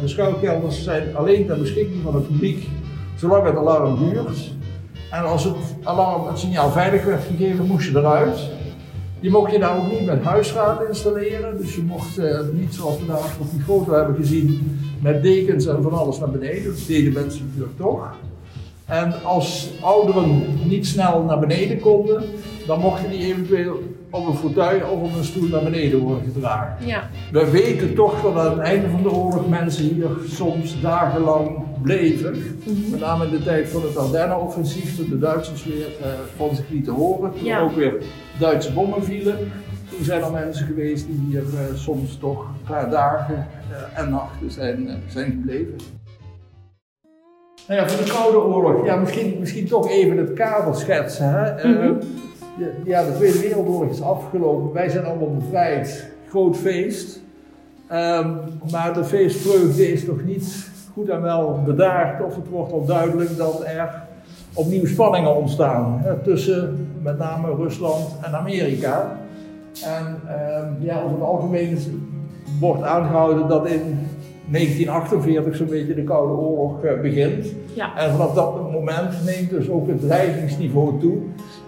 De 0.00 0.08
schuilkelders 0.08 0.82
zijn 0.82 1.16
alleen 1.16 1.46
ter 1.46 1.58
beschikking 1.58 2.02
van 2.02 2.14
het 2.14 2.26
publiek 2.26 2.68
zolang 3.16 3.46
het 3.46 3.56
alarm 3.56 3.98
duurt. 3.98 4.52
En 5.10 5.22
als 5.22 5.44
het 5.44 5.56
alarm, 5.82 6.26
het 6.26 6.38
signaal 6.38 6.70
veilig 6.70 7.04
werd 7.04 7.22
gegeven, 7.24 7.66
moest 7.66 7.90
je 7.90 7.98
eruit. 7.98 8.50
Je 9.20 9.30
mocht 9.30 9.52
je 9.52 9.58
daar 9.58 9.76
ook 9.76 9.90
niet 9.90 10.06
met 10.06 10.22
huisraad 10.22 10.88
installeren. 10.88 11.56
Dus 11.56 11.74
je 11.74 11.82
mocht 11.82 12.18
uh, 12.18 12.40
niet 12.52 12.74
zoals 12.74 12.98
we 12.98 13.06
daar 13.06 13.36
op 13.40 13.50
die 13.50 13.60
foto 13.60 13.92
hebben 13.92 14.16
gezien, 14.16 14.78
met 15.02 15.22
dekens 15.22 15.66
en 15.66 15.82
van 15.82 15.92
alles 15.92 16.18
naar 16.18 16.30
beneden. 16.30 16.64
Dat 16.64 16.86
deden 16.86 17.12
mensen 17.12 17.46
natuurlijk 17.46 17.76
toch. 17.76 18.14
En 18.84 19.22
als 19.22 19.70
ouderen 19.80 20.44
niet 20.68 20.86
snel 20.86 21.22
naar 21.22 21.38
beneden 21.38 21.80
konden, 21.80 22.22
dan 22.66 22.80
mochten 22.80 23.10
die 23.10 23.24
eventueel 23.24 23.82
op 24.10 24.26
een 24.26 24.34
fauteuil 24.34 24.90
of 24.90 25.00
op 25.02 25.16
een 25.16 25.24
stoel 25.24 25.48
naar 25.48 25.62
beneden 25.62 25.98
worden 25.98 26.32
gedragen. 26.32 26.86
Ja. 26.86 27.10
We 27.32 27.50
weten 27.50 27.94
toch 27.94 28.22
dat 28.22 28.36
aan 28.36 28.50
het 28.50 28.58
einde 28.58 28.88
van 28.88 29.02
de 29.02 29.10
oorlog 29.10 29.48
mensen 29.48 29.84
hier 29.84 30.08
soms 30.28 30.80
dagenlang 30.80 31.64
bleven. 31.82 32.38
Mhm. 32.64 32.90
Met 32.90 33.00
name 33.00 33.24
in 33.24 33.30
de 33.30 33.42
tijd 33.42 33.68
van 33.68 33.82
het 33.82 33.96
Ardennen-offensief, 33.96 34.96
toen 34.96 35.08
de 35.08 35.18
Duitsers 35.18 35.64
weer 35.64 35.88
uh, 36.00 36.06
van 36.36 36.54
zich 36.54 36.68
lieten 36.68 36.92
horen. 36.92 37.32
Toen 37.32 37.56
ook 37.56 37.74
weer 37.74 38.02
Duitse 38.38 38.72
bommen 38.72 39.04
vielen. 39.04 39.36
Toen 39.90 40.04
zijn 40.04 40.22
er 40.22 40.32
mensen 40.32 40.66
geweest 40.66 41.06
die 41.06 41.20
hier 41.28 41.42
uh, 41.42 41.60
soms 41.74 42.18
toch 42.18 42.40
een 42.40 42.66
paar 42.66 42.90
dagen 42.90 43.46
uh, 43.70 43.98
en 43.98 44.10
nachten 44.10 44.50
zijn, 44.50 44.88
zijn 45.06 45.30
gebleven. 45.30 45.74
Nou 47.68 47.80
ja, 47.80 47.88
voor 47.88 48.04
de 48.04 48.10
Koude 48.10 48.38
Oorlog, 48.38 48.86
ja, 48.86 48.96
misschien, 48.96 49.36
misschien 49.38 49.66
toch 49.66 49.90
even 49.90 50.16
het 50.16 50.32
kader 50.32 50.74
schetsen. 50.74 51.30
Hè? 51.30 51.68
Mm 52.58 52.66
ja, 52.84 53.04
de 53.04 53.12
Tweede 53.16 53.38
Wereldoorlog 53.38 53.90
is 53.90 54.02
afgelopen. 54.02 54.72
Wij 54.72 54.88
zijn 54.88 55.04
allemaal 55.04 55.34
bevrijd. 55.34 56.10
Groot 56.28 56.56
feest. 56.56 57.20
Um, 57.92 58.38
maar 58.70 58.94
de 58.94 59.04
feestvreugde 59.04 59.92
is 59.92 60.06
nog 60.06 60.24
niet 60.24 60.70
goed 60.92 61.08
en 61.08 61.22
wel 61.22 61.62
bedaard. 61.64 62.24
Of 62.24 62.36
het 62.36 62.48
wordt 62.48 62.72
al 62.72 62.84
duidelijk 62.84 63.36
dat 63.36 63.62
er 63.64 64.02
opnieuw 64.54 64.86
spanningen 64.86 65.36
ontstaan. 65.36 66.00
Hè, 66.02 66.14
tussen 66.16 66.88
met 67.02 67.18
name 67.18 67.54
Rusland 67.54 68.18
en 68.22 68.32
Amerika. 68.32 69.18
En 69.84 70.06
um, 70.06 70.76
ja, 70.80 71.00
over 71.02 71.10
het 71.10 71.26
algemeen 71.26 71.78
wordt 72.60 72.82
aangehouden 72.82 73.48
dat 73.48 73.66
in 73.66 73.98
1948 74.50 75.56
zo'n 75.56 75.66
beetje 75.66 75.94
de 75.94 76.04
Koude 76.04 76.32
Oorlog 76.32 76.84
uh, 76.84 77.00
begint. 77.00 77.46
Ja. 77.74 77.96
En 77.96 78.10
vanaf 78.10 78.32
dat 78.32 78.72
moment 78.72 79.24
neemt 79.24 79.50
dus 79.50 79.68
ook 79.68 79.88
het 79.88 80.00
dreigingsniveau 80.00 81.00
toe. 81.00 81.16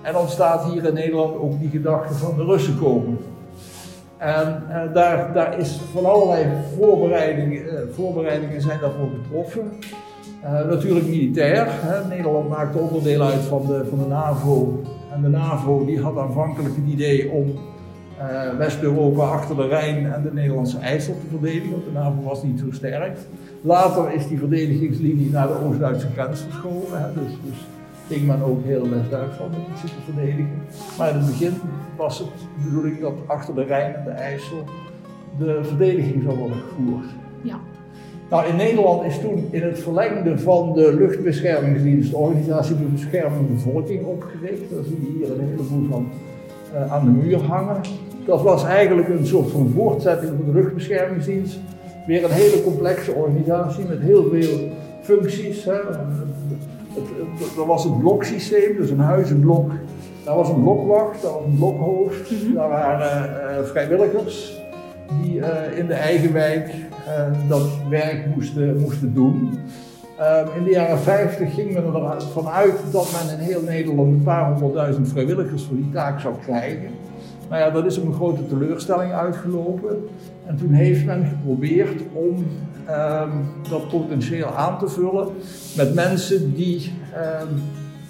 En 0.03 0.17
ontstaat 0.17 0.65
hier 0.65 0.85
in 0.85 0.95
Nederland 0.95 1.37
ook 1.37 1.61
die 1.61 1.71
gedachte 1.71 2.15
van 2.15 2.37
de 2.37 2.45
Russen 2.45 2.79
komen. 2.79 3.19
En 4.17 4.63
uh, 4.69 4.95
daar, 4.95 5.33
daar 5.33 5.59
is 5.59 5.81
van 5.93 6.05
allerlei 6.05 6.47
voorbereidingen, 6.79 7.65
uh, 7.65 7.81
voorbereidingen 7.93 8.61
zijn 8.61 8.81
daarvoor 8.81 9.09
getroffen. 9.23 9.73
natuurlijk 10.69 11.07
militair. 11.07 11.67
Hè. 11.69 12.09
Nederland 12.09 12.49
maakte 12.49 12.79
onderdeel 12.79 13.23
uit 13.23 13.41
van 13.41 13.67
de, 13.67 13.85
van 13.89 13.99
de 13.99 14.07
NAVO. 14.07 14.83
En 15.15 15.23
de 15.23 15.29
NAVO 15.29 15.85
die 15.85 16.01
had 16.01 16.19
aanvankelijk 16.19 16.75
het 16.77 16.93
idee 16.93 17.31
om 17.31 17.55
uh, 18.23 18.59
West-Europa 18.59 19.23
achter 19.23 19.57
de 19.57 19.67
Rijn 19.67 20.13
en 20.13 20.23
de 20.23 20.33
Nederlandse 20.33 20.79
IJssel 20.79 21.15
te 21.15 21.27
verdedigen, 21.31 21.71
want 21.71 21.85
de 21.85 21.93
NAVO 21.93 22.23
was 22.23 22.43
niet 22.43 22.59
zo 22.59 22.67
sterk. 22.71 23.19
Later 23.61 24.13
is 24.13 24.29
die 24.29 24.39
verdedigingslinie 24.39 25.31
naar 25.31 25.47
de 25.47 25.55
Oost-Duitse 25.65 26.07
grens 26.15 26.41
verschoven, 26.41 27.03
hè, 27.03 27.13
dus, 27.13 27.33
dus 27.45 27.67
ging 28.13 28.27
men 28.27 28.43
ook 28.43 28.65
heel 28.65 28.89
West-Duitsland 28.91 29.55
te 29.81 30.13
verdedigen. 30.13 30.63
Maar 30.99 31.09
in 31.11 31.17
het 31.17 31.27
begin 31.27 31.53
was 31.97 32.19
het 32.19 32.29
de 32.29 32.65
bedoeling 32.65 33.01
dat 33.01 33.15
achter 33.27 33.55
de 33.55 33.65
Rijn 33.65 33.95
en 33.95 34.05
de 34.05 34.11
IJssel 34.11 34.65
de 35.39 35.61
verdediging 35.63 36.23
zou 36.23 36.39
worden 36.39 36.57
gevoerd. 36.57 37.07
Ja. 37.43 37.59
Nou, 38.31 38.47
in 38.47 38.57
Nederland 38.57 39.05
is 39.05 39.19
toen 39.19 39.49
in 39.51 39.63
het 39.63 39.79
verlengde 39.79 40.39
van 40.39 40.73
de 40.73 40.95
luchtbeschermingsdienst 40.95 42.11
de 42.11 42.17
Organisatie 42.17 42.77
voor 42.77 42.87
Bescherming 42.87 43.49
Bevolking 43.49 44.05
opgericht. 44.05 44.71
Daar 44.71 44.85
zie 44.85 45.01
je 45.01 45.13
hier 45.17 45.33
een 45.33 45.49
heleboel 45.49 45.89
van 45.91 46.09
uh, 46.75 46.93
aan 46.93 47.05
de 47.05 47.11
muur 47.11 47.43
hangen. 47.43 47.81
Dat 48.27 48.43
was 48.43 48.65
eigenlijk 48.65 49.09
een 49.09 49.27
soort 49.27 49.51
van 49.51 49.73
voortzetting 49.75 50.33
van 50.37 50.53
de 50.53 50.61
luchtbeschermingsdienst. 50.61 51.59
Weer 52.07 52.25
een 52.25 52.31
hele 52.31 52.63
complexe 52.63 53.13
organisatie 53.13 53.85
met 53.85 54.01
heel 54.01 54.29
veel 54.31 54.69
functies. 55.03 55.65
Hè. 55.65 55.79
Het, 56.95 57.57
er 57.57 57.67
was 57.67 57.85
een 57.85 57.99
bloksysteem, 57.99 58.77
dus 58.77 58.91
een 58.91 58.99
huizenblok. 58.99 59.71
Daar 60.25 60.37
was 60.37 60.49
een 60.49 60.63
blokwacht, 60.63 61.23
daar 61.23 61.33
was 61.33 61.45
een 61.45 61.57
blokhoofd. 61.57 62.31
Mhm. 62.31 62.55
Daar 62.55 62.69
waren 62.69 63.31
uh, 63.31 63.65
vrijwilligers 63.65 64.61
die 65.23 65.39
uh, 65.39 65.79
in 65.79 65.87
de 65.87 65.95
eigen 65.95 66.33
wijk 66.33 66.69
uh, 67.09 67.49
dat 67.49 67.69
werk 67.89 68.27
moesten, 68.35 68.81
moesten 68.81 69.15
doen. 69.15 69.59
Um, 70.21 70.57
in 70.57 70.65
de 70.65 70.71
jaren 70.71 70.99
50 70.99 71.55
ging 71.55 71.73
men 71.73 71.85
ervan 71.85 72.49
uit 72.49 72.83
dat 72.93 73.13
men 73.13 73.39
in 73.39 73.45
heel 73.45 73.63
Nederland 73.63 74.13
een 74.13 74.23
paar 74.23 74.51
honderdduizend 74.51 75.09
vrijwilligers 75.09 75.65
voor 75.65 75.77
die 75.77 75.91
taak 75.93 76.21
zou 76.21 76.35
krijgen. 76.45 76.91
Nou 77.49 77.63
ja, 77.65 77.71
dat 77.71 77.87
is 77.87 77.99
op 77.99 78.07
een 78.07 78.15
grote 78.15 78.47
teleurstelling 78.47 79.13
uitgelopen. 79.13 80.09
En 80.47 80.57
toen 80.57 80.73
heeft 80.73 81.05
men 81.05 81.27
geprobeerd 81.27 82.03
om 82.13 82.47
um, 82.91 83.31
dat 83.69 83.89
potentieel 83.89 84.47
aan 84.47 84.79
te 84.79 84.89
vullen 84.89 85.29
met 85.77 85.95
mensen 85.95 86.55
die 86.55 86.93
um, 87.17 87.63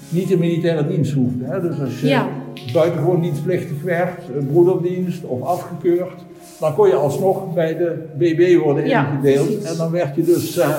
niet 0.08 0.30
in 0.30 0.38
militaire 0.38 0.86
dienst 0.86 1.12
hoefden. 1.12 1.50
Hè. 1.50 1.60
Dus 1.60 1.80
als 1.80 2.00
je 2.00 2.06
ja. 2.06 2.28
buitengewoon 2.72 3.20
dienstplichtig 3.20 3.82
werd, 3.82 4.46
broederdienst 4.46 5.24
of 5.24 5.42
afgekeurd, 5.42 6.24
dan 6.60 6.74
kon 6.74 6.88
je 6.88 6.94
alsnog 6.94 7.54
bij 7.54 7.76
de 7.76 8.04
BB 8.16 8.62
worden 8.62 8.84
ingedeeld. 8.84 9.62
En 9.62 9.76
dan 9.76 9.90
werd 9.90 10.16
je 10.16 10.22
dus 10.22 10.58
uh, 10.58 10.76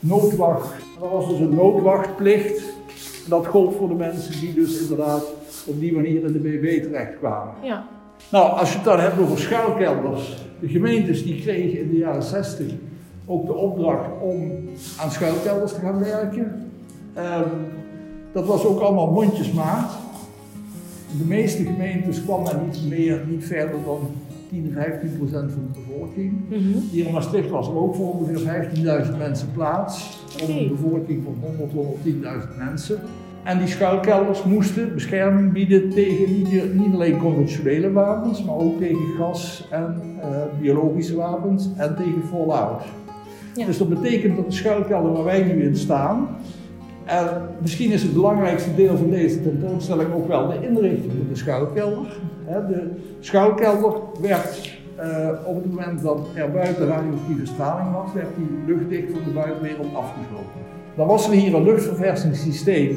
noodwacht. 0.00 0.74
Dat 1.00 1.10
was 1.10 1.28
dus 1.28 1.38
een 1.38 1.54
noodwachtplicht. 1.54 2.62
Dat 3.28 3.46
gold 3.46 3.74
voor 3.76 3.88
de 3.88 3.94
mensen 3.94 4.40
die 4.40 4.54
dus 4.54 4.80
inderdaad 4.80 5.24
op 5.66 5.80
die 5.80 5.92
manier 5.92 6.24
in 6.24 6.32
de 6.32 6.38
BB 6.38 6.82
terechtkwamen. 6.82 7.54
Ja. 7.62 7.86
Nou, 8.30 8.58
als 8.58 8.70
je 8.70 8.76
het 8.76 8.84
dan 8.84 9.00
hebt 9.00 9.18
over 9.18 9.38
schuilkelders. 9.38 10.44
De 10.60 10.68
gemeentes 10.68 11.24
die 11.24 11.40
kregen 11.40 11.80
in 11.80 11.90
de 11.90 11.96
jaren 11.96 12.22
60 12.22 12.66
ook 13.26 13.46
de 13.46 13.54
opdracht 13.54 14.10
om 14.20 14.50
aan 15.00 15.10
schuilkelders 15.10 15.72
te 15.72 15.80
gaan 15.80 15.98
werken. 15.98 16.70
Um, 17.18 17.50
dat 18.32 18.46
was 18.46 18.64
ook 18.64 18.80
allemaal 18.80 19.10
mondjesmaat. 19.10 19.98
De 21.18 21.24
meeste 21.24 21.64
gemeentes 21.64 22.24
kwam 22.24 22.44
daar 22.44 22.60
niet 22.64 22.88
meer, 22.88 23.22
niet 23.28 23.44
verder 23.44 23.76
dan 23.84 23.98
10, 24.48 24.70
15 24.74 25.16
procent 25.16 25.52
van 25.52 25.62
de 25.72 25.78
bevolking. 25.80 26.32
Mm 26.32 26.72
-hmm. 26.72 26.88
Hier 26.90 27.06
in 27.06 27.12
Maastricht 27.12 27.50
was 27.50 27.68
er 27.68 27.76
ook 27.76 27.94
voor 27.94 28.12
ongeveer 28.12 28.70
15.000 29.06 29.18
mensen 29.18 29.52
plaats. 29.52 30.20
Okay. 30.42 30.58
een 30.58 30.68
bevolking 30.68 31.24
van 31.24 31.36
100 31.40 31.70
tot 31.70 31.96
10.000 32.04 32.56
mensen. 32.58 33.00
En 33.44 33.58
die 33.58 33.68
schuilkelders 33.68 34.44
moesten 34.44 34.94
bescherming 34.94 35.52
bieden 35.52 35.90
tegen 35.90 36.32
niet, 36.32 36.74
niet, 36.74 36.94
alleen 36.94 37.18
conventionele 37.18 37.92
wapens, 37.92 38.44
maar 38.44 38.54
ook 38.54 38.78
tegen 38.78 39.14
gas- 39.18 39.68
en 39.70 40.02
uh, 40.18 40.24
biologische 40.60 41.16
wapens 41.16 41.68
en 41.76 41.96
tegen 41.96 42.22
fallout. 42.30 42.82
Ja. 43.56 43.66
Dus 43.66 43.78
dat 43.78 43.88
betekent 43.88 44.36
dat 44.36 44.46
de 44.46 44.52
schuilkelder 44.52 45.12
waar 45.12 45.24
wij 45.24 45.42
nu 45.42 45.62
in 45.62 45.76
staan, 45.76 46.28
en 47.04 47.28
misschien 47.60 47.90
is 47.90 48.02
het 48.02 48.12
belangrijkste 48.12 48.74
deel 48.74 48.96
van 48.96 49.10
deze 49.10 49.42
tentoonstelling 49.42 50.12
ook 50.12 50.28
wel 50.28 50.46
de 50.46 50.66
inrichting 50.66 51.12
van 51.12 51.26
de 51.28 51.36
schuilkelder. 51.36 52.20
De 52.46 52.90
schuilkelder 53.20 53.92
werd 54.20 54.78
uh, 55.00 55.28
op 55.44 55.54
het 55.54 55.66
moment 55.66 56.02
dat 56.02 56.20
er 56.34 56.50
buiten 56.50 56.86
radioactieve 56.86 57.46
straling 57.46 57.92
was, 57.92 58.12
werd 58.14 58.28
die 58.36 58.74
luchtdicht 58.74 59.12
van 59.12 59.24
de 59.24 59.30
buitenwereld 59.30 59.94
afgesloten. 59.94 60.60
Dan 60.96 61.06
was 61.06 61.28
er 61.28 61.32
hier 61.32 61.54
een 61.54 61.64
luchtverversingssysteem 61.64 62.96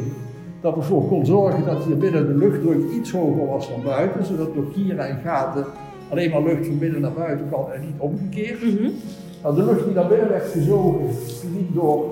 dat 0.61 0.75
ervoor 0.75 1.07
kon 1.07 1.25
zorgen 1.25 1.65
dat 1.65 1.83
hier 1.83 1.97
binnen 1.97 2.27
de 2.27 2.37
luchtdruk 2.37 2.91
iets 2.91 3.11
hoger 3.11 3.47
was 3.47 3.69
dan 3.69 3.83
buiten, 3.83 4.25
zodat 4.25 4.53
door 4.53 4.71
kieren 4.71 5.07
en 5.07 5.19
gaten 5.23 5.65
alleen 6.09 6.29
maar 6.29 6.43
lucht 6.43 6.65
van 6.65 6.77
binnen 6.77 7.01
naar 7.01 7.13
buiten 7.13 7.49
kan 7.49 7.71
en 7.71 7.81
niet 7.81 7.95
omgekeerd. 7.97 8.63
Mm 8.63 8.77
-hmm. 8.77 8.91
Nou, 9.41 9.55
de 9.55 9.63
lucht 9.63 9.85
die 9.85 9.93
naar 9.93 10.07
binnen 10.07 10.29
werd 10.29 10.51
gezogen, 10.51 11.07
liep 11.55 11.73
door, 11.73 12.05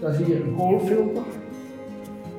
daar 0.00 0.14
zie 0.14 0.28
je 0.28 0.34
een 0.34 0.54
koolfilter. 0.56 1.22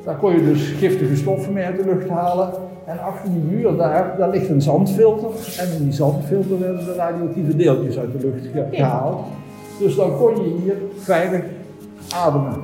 Daar 0.04 0.16
kon 0.16 0.34
je 0.34 0.44
dus 0.44 0.68
giftige 0.68 1.16
stoffen 1.16 1.54
mee 1.54 1.66
uit 1.66 1.78
de 1.78 1.86
lucht 1.86 2.10
halen. 2.10 2.50
En 2.86 3.00
achter 3.00 3.30
die 3.30 3.42
muur 3.42 3.76
daar, 3.76 4.16
daar 4.18 4.30
ligt 4.30 4.50
een 4.50 4.62
zandfilter. 4.62 5.30
En 5.58 5.76
in 5.78 5.84
die 5.84 5.94
zandfilter 5.94 6.60
werden 6.60 6.86
de 6.86 6.94
radioactieve 6.96 7.56
deeltjes 7.56 7.98
uit 7.98 8.12
de 8.12 8.28
lucht 8.28 8.70
gehaald. 8.72 9.20
Dus 9.80 9.96
dan 9.96 10.18
kon 10.18 10.36
je 10.36 10.58
hier 10.64 10.76
veilig 10.98 11.44
ademen. 12.16 12.62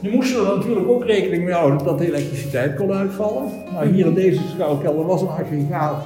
Nu 0.00 0.10
moesten 0.10 0.40
we 0.40 0.50
er 0.50 0.56
natuurlijk 0.56 0.88
ook 0.88 1.04
rekening 1.04 1.44
mee 1.44 1.54
houden 1.54 1.84
dat 1.84 1.98
de 1.98 2.06
elektriciteit 2.06 2.74
kon 2.74 2.92
uitvallen. 2.92 3.42
Nou, 3.72 3.86
hier 3.86 4.06
in 4.06 4.14
deze 4.14 4.40
schuilkelder 4.48 5.06
was 5.06 5.22
een 5.22 5.28
aggregaat 5.28 6.02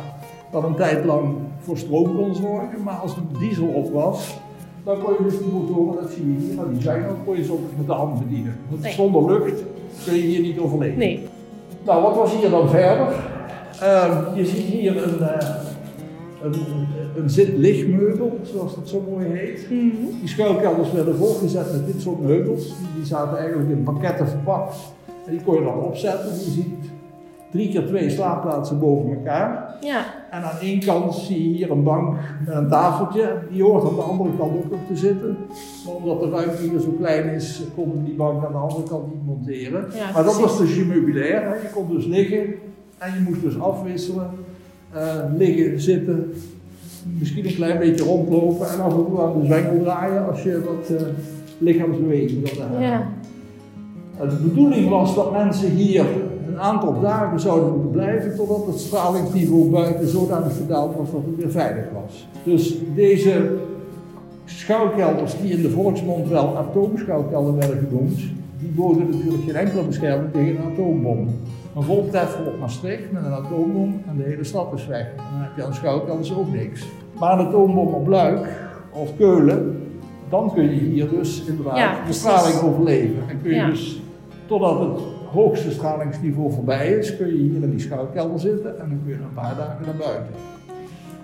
dat 0.50 0.64
een 0.64 0.74
tijd 0.74 1.04
lang 1.04 1.34
voor 1.58 1.78
stroom 1.78 2.16
kon 2.16 2.34
zorgen. 2.34 2.82
Maar 2.84 2.94
als 2.94 3.14
de 3.14 3.38
diesel 3.38 3.66
op 3.66 3.92
was, 3.92 4.38
dan 4.84 5.02
kon 5.02 5.12
je 5.18 5.24
dus 5.24 5.38
die 5.38 5.52
motoren, 5.52 6.02
dat 6.02 6.10
zie 6.12 6.32
je 6.32 6.38
hier, 6.46 6.54
nou, 6.54 6.72
die 6.72 6.82
zijn 6.82 7.04
ook, 7.08 7.16
kon 7.24 7.36
je 7.36 7.44
zo 7.44 7.60
met 7.76 7.86
de 7.86 7.92
hand 7.92 8.18
bedienen. 8.18 8.56
Want 8.68 8.82
Nee. 8.82 8.92
zonder 8.92 9.24
lucht 9.32 9.62
kun 10.04 10.14
je 10.14 10.20
hier 10.20 10.40
niet 10.40 10.58
overleven. 10.58 10.98
Nee. 10.98 11.26
Nou, 11.84 12.02
wat 12.02 12.16
was 12.16 12.34
hier 12.36 12.50
dan 12.50 12.68
verder? 12.68 13.06
Ehm, 13.80 14.36
je 14.36 14.46
ziet 14.46 14.64
hier 14.64 15.02
een, 15.02 15.20
eh 15.20 15.48
een, 16.42 16.54
een 17.16 17.30
zit-lichtmeubel, 17.30 18.38
zoals 18.42 18.74
dat 18.74 18.88
zo 18.88 19.04
mooi 19.10 19.26
heet. 19.26 19.66
Mhm. 19.70 20.18
Die 20.20 20.28
schuilkelders 20.28 20.92
werden 20.92 21.16
volgezet 21.16 21.72
met 21.72 21.86
dit 21.86 22.00
soort 22.02 22.20
meubels. 22.22 22.64
Die, 22.66 22.86
die 22.96 23.04
zaten 23.04 23.38
eigenlijk 23.38 23.70
in 23.70 23.82
pakketten 23.82 24.28
verpakt. 24.28 24.76
En 25.26 25.30
die 25.32 25.40
kon 25.44 25.54
je 25.54 25.62
dan 25.62 25.80
opzetten. 25.82 26.28
Je 26.34 26.50
ziet 26.50 26.74
drie 27.54 27.68
keer 27.68 27.86
twee 27.86 28.10
slaapplaatsen 28.10 28.78
boven 28.78 29.10
elkaar. 29.10 29.76
Ja. 29.80 30.04
En 30.30 30.42
aan 30.42 30.58
één 30.60 30.80
kant 30.80 31.14
zie 31.14 31.50
je 31.50 31.56
hier 31.56 31.70
een 31.70 31.82
bank 31.82 32.16
met 32.46 32.54
een 32.54 32.68
tafeltje. 32.68 33.38
Die 33.50 33.62
hoort 33.62 33.84
aan 33.84 33.94
de 33.94 34.00
andere 34.00 34.30
kant 34.38 34.56
ook 34.56 34.70
nog 34.70 34.80
te 34.88 34.96
zitten. 34.96 35.36
Maar 35.84 35.94
omdat 35.94 36.20
de 36.20 36.30
ruimte 36.30 36.62
hier 36.62 36.80
zo 36.80 36.90
klein 36.98 37.28
is, 37.28 37.62
konden 37.74 37.98
we 37.98 38.04
die 38.04 38.14
bank 38.14 38.44
aan 38.44 38.52
de 38.52 38.58
andere 38.58 38.82
kant 38.82 39.12
niet 39.12 39.26
monteren. 39.26 39.86
Ja, 39.94 40.12
maar 40.12 40.24
dat 40.24 40.40
was 40.40 40.58
dus 40.58 40.76
je 40.76 40.84
meubilair. 40.84 41.42
Hè. 41.42 41.54
Je 41.54 41.70
kon 41.74 41.88
dus 41.88 42.06
liggen 42.06 42.54
en 42.98 43.14
je 43.14 43.20
moest 43.28 43.40
dus 43.40 43.60
afwisselen. 43.60 44.30
Eh, 44.92 45.16
liggen, 45.36 45.80
zitten, 45.80 46.32
misschien 47.18 47.46
een 47.46 47.54
klein 47.54 47.78
beetje 47.78 48.04
rondlopen 48.04 48.68
en 48.68 48.80
af 48.80 48.92
en 48.92 49.06
toe 49.06 49.22
aan 49.22 49.40
de 49.40 49.46
zwengel 49.46 49.82
draaien 49.82 50.28
als 50.28 50.42
je 50.42 50.62
wat 50.64 51.00
eh, 51.00 51.06
lichaamsbeweging 51.58 52.42
wilde 52.42 52.60
hebben. 52.60 52.80
Ja. 52.80 53.08
De 54.18 54.36
bedoeling 54.42 54.88
was 54.88 55.14
dat 55.14 55.32
mensen 55.32 55.70
hier 55.70 56.04
een 56.54 56.60
aantal 56.60 57.00
dagen 57.00 57.40
zouden 57.40 57.70
moeten 57.72 57.90
blijven 57.90 58.36
totdat 58.36 58.66
het 58.66 58.80
stralingsniveau 58.80 59.70
buiten 59.70 60.08
zodanig 60.08 60.56
gedaald 60.56 60.96
was 60.96 61.10
dat 61.10 61.20
het 61.26 61.36
weer 61.36 61.50
veilig 61.50 61.84
was. 62.04 62.28
Dus 62.42 62.74
deze 62.94 63.56
schuilkelders 64.44 65.40
die 65.40 65.50
in 65.52 65.62
de 65.62 65.70
volksmond 65.70 66.28
wel 66.28 66.56
atoomschuilkelder 66.56 67.56
werden 67.56 67.78
genoemd, 67.88 68.16
die 68.60 68.70
boden 68.74 69.10
natuurlijk 69.10 69.42
geen 69.44 69.54
enkele 69.54 69.82
bescherming 69.82 70.32
tegen 70.32 70.56
een 70.56 70.72
atoombom. 70.72 71.28
Een 71.76 71.82
voltreffer 71.82 72.46
op 72.46 72.58
Maastricht 72.60 73.12
met 73.12 73.24
een 73.24 73.32
atoombom 73.32 74.00
en 74.08 74.16
de 74.16 74.22
hele 74.22 74.44
stad 74.44 74.72
is 74.74 74.86
weg. 74.86 75.06
Dan 75.16 75.40
heb 75.42 75.50
je 75.56 75.64
aan 75.64 75.74
schuilkelders 75.74 76.34
ook 76.36 76.52
niks. 76.52 76.86
Maar 77.18 77.38
een 77.38 77.46
atoombom 77.46 77.88
op 77.94 78.06
Luik 78.06 78.46
of 78.92 79.16
Keulen, 79.16 79.82
dan 80.28 80.50
kun 80.54 80.64
je 80.64 80.70
hier 80.80 81.08
dus 81.10 81.44
inderdaad 81.44 81.76
Ja, 81.76 81.94
de 82.06 82.12
straling 82.12 82.60
overleven. 82.62 83.16
En 83.28 83.40
kun 83.42 83.50
je 83.50 83.56
Ja. 83.56 83.66
dus 83.66 84.02
totdat 84.46 84.80
het 84.80 85.00
hoogste 85.34 85.70
stralingsniveau 85.70 86.52
voorbij 86.52 86.88
is, 86.88 87.16
kun 87.16 87.26
je 87.26 87.42
hier 87.42 87.62
in 87.62 87.70
die 87.70 87.80
schuilkelder 87.80 88.40
zitten 88.40 88.80
en 88.80 88.88
dan 88.88 89.00
kun 89.04 89.12
je 89.12 89.14
een 89.14 89.34
paar 89.34 89.56
dagen 89.56 89.84
naar 89.86 89.96
buiten. 89.96 90.34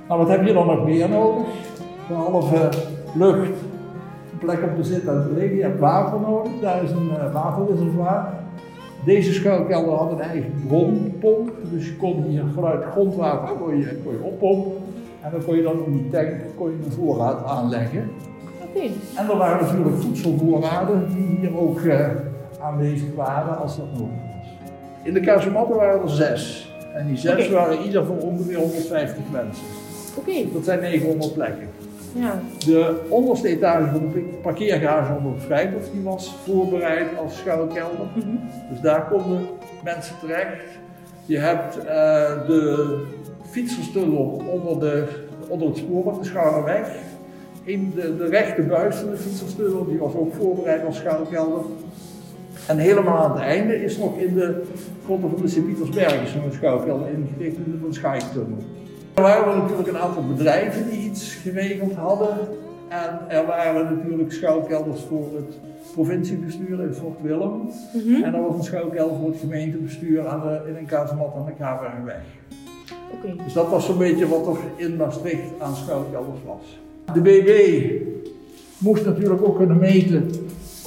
Nou, 0.08 0.20
wat 0.20 0.30
heb 0.30 0.46
je 0.46 0.52
dan 0.52 0.66
nog 0.66 0.84
meer 0.84 1.08
nodig? 1.08 1.46
Behalve 2.08 2.68
lucht, 3.14 3.58
een 4.32 4.38
plek 4.38 4.58
om 4.62 4.82
te 4.82 4.88
zitten 4.88 5.14
en 5.14 5.22
te 5.28 5.34
liggen, 5.34 5.56
je 5.56 5.62
hebt 5.62 5.80
water 5.80 6.20
nodig. 6.20 6.52
Daar 6.60 6.82
is 6.82 6.90
een 6.90 7.10
uh, 7.10 7.32
waterreservoir. 7.32 8.26
Deze 9.04 9.32
schuilkelder 9.32 9.94
had 9.94 10.12
een 10.12 10.20
eigen 10.20 10.52
bronpomp, 10.66 11.50
dus 11.70 11.86
je 11.86 11.96
kon 11.96 12.22
hier 12.22 12.42
vanuit 12.54 12.84
grondwater 12.84 13.56
kon 13.56 13.76
je, 13.78 14.00
kon 14.04 14.12
je 14.12 14.22
oppompen. 14.22 14.72
En 15.20 15.30
dan 15.30 15.44
kon 15.44 15.56
je 15.56 15.62
dan 15.62 15.84
in 15.86 15.92
die 15.92 16.10
tank 16.10 16.30
kon 16.56 16.70
je 16.70 16.76
een 16.84 16.92
voorraad 16.92 17.44
aanleggen. 17.44 18.10
En 19.16 19.30
er 19.30 19.36
waren 19.36 19.66
natuurlijk 19.66 19.96
voedselvoorraden 19.96 21.08
die 21.14 21.36
hier 21.38 21.58
ook 21.58 21.80
eh, 21.80 22.08
aanwezig 22.62 23.14
waren 23.14 23.58
als 23.58 23.76
dat 23.76 23.86
nodig 23.92 24.08
was. 24.08 24.46
In 25.02 25.14
de 25.14 25.20
kasematten 25.20 25.76
waren 25.76 26.02
er 26.02 26.10
zes. 26.10 26.72
En 26.94 27.06
die 27.06 27.16
zes 27.16 27.48
waren 27.48 27.82
ieder 27.82 28.04
voor 28.06 28.18
ongeveer 28.18 28.56
150 28.56 29.22
mensen. 29.32 29.64
Oké. 30.16 30.52
Dat 30.52 30.64
zijn 30.64 30.80
900 30.80 31.34
plekken. 31.34 31.68
Ja. 32.12 32.40
De 32.64 33.00
onderste 33.08 33.48
etage 33.48 33.90
van 33.90 34.12
de 34.12 34.20
parkeergarage 34.42 35.12
onder 35.16 35.32
het 35.32 35.42
Vrijthof 35.42 35.90
die 35.92 36.02
was 36.02 36.34
voorbereid 36.44 37.08
als 37.18 37.36
schuilkelder. 37.36 38.06
Mhm. 38.14 38.36
Dus 38.70 38.80
daar 38.80 39.08
konden 39.08 39.46
mensen 39.84 40.14
terecht. 40.20 40.64
Je 41.24 41.38
hebt 41.38 41.78
eh, 41.78 41.84
de 42.46 42.96
fietserstunnel 43.50 44.42
onder, 44.52 44.80
de, 44.80 45.04
onder 45.48 45.68
het 45.68 45.76
spoor, 45.76 46.18
de 46.18 46.24
Schaarweg. 46.24 46.88
In 47.64 47.92
de, 47.94 48.16
de 48.16 48.26
rechte 48.26 48.62
buis 48.62 48.96
van 48.96 49.10
de 49.10 49.16
fietserstunnel, 49.16 49.84
die 49.84 49.98
was 49.98 50.14
ook 50.14 50.34
voorbereid 50.34 50.84
als 50.84 50.96
schuilkelder. 50.96 51.60
En 52.70 52.78
helemaal 52.78 53.18
aan 53.18 53.30
het 53.30 53.40
einde 53.40 53.82
is 53.82 53.98
nog 53.98 54.18
in 54.18 54.34
de 54.34 54.62
grond 55.04 55.20
van 55.20 55.42
de 55.42 55.48
Sint-Pietersberg 55.48 56.22
is 56.22 56.34
een 56.34 56.52
schuilkelder 56.52 57.08
ingericht 57.08 57.56
in 57.56 57.82
de 57.86 57.94
Schaiktunnel. 57.94 58.58
Er 59.14 59.22
waren 59.22 59.58
natuurlijk 59.58 59.88
een 59.88 59.98
aantal 59.98 60.26
bedrijven 60.26 60.90
die 60.90 60.98
iets 60.98 61.34
geregeld 61.34 61.94
hadden. 61.94 62.38
En 62.88 63.20
er 63.28 63.46
waren 63.46 63.96
natuurlijk 63.96 64.32
schuilkelders 64.32 65.00
voor 65.00 65.26
het 65.34 65.58
provinciebestuur 65.92 66.82
in 66.82 66.94
Fort 66.94 67.22
Willem. 67.22 67.70
Mhm. 67.94 68.22
En 68.22 68.34
er 68.34 68.42
was 68.42 68.54
een 68.54 68.64
schuilkelder 68.64 69.16
voor 69.16 69.28
het 69.28 69.40
gemeentebestuur 69.40 70.26
aan 70.26 70.40
de, 70.40 70.60
in 70.68 70.76
een 70.76 70.86
kazemat 70.86 71.34
aan 71.36 71.46
de 71.46 71.52
Kaverweg. 71.58 72.22
Oké. 73.12 73.42
Dus 73.44 73.52
dat 73.52 73.68
was 73.68 73.86
zo'n 73.86 73.98
beetje 73.98 74.28
wat 74.28 74.46
er 74.46 74.58
in 74.76 74.96
Maastricht 74.96 75.50
aan 75.58 75.76
schuilkelders 75.76 76.40
was. 76.46 76.80
De 77.14 77.20
BB 77.20 77.50
moest 78.78 79.04
natuurlijk 79.04 79.42
ook 79.42 79.56
kunnen 79.56 79.78
meten 79.78 80.30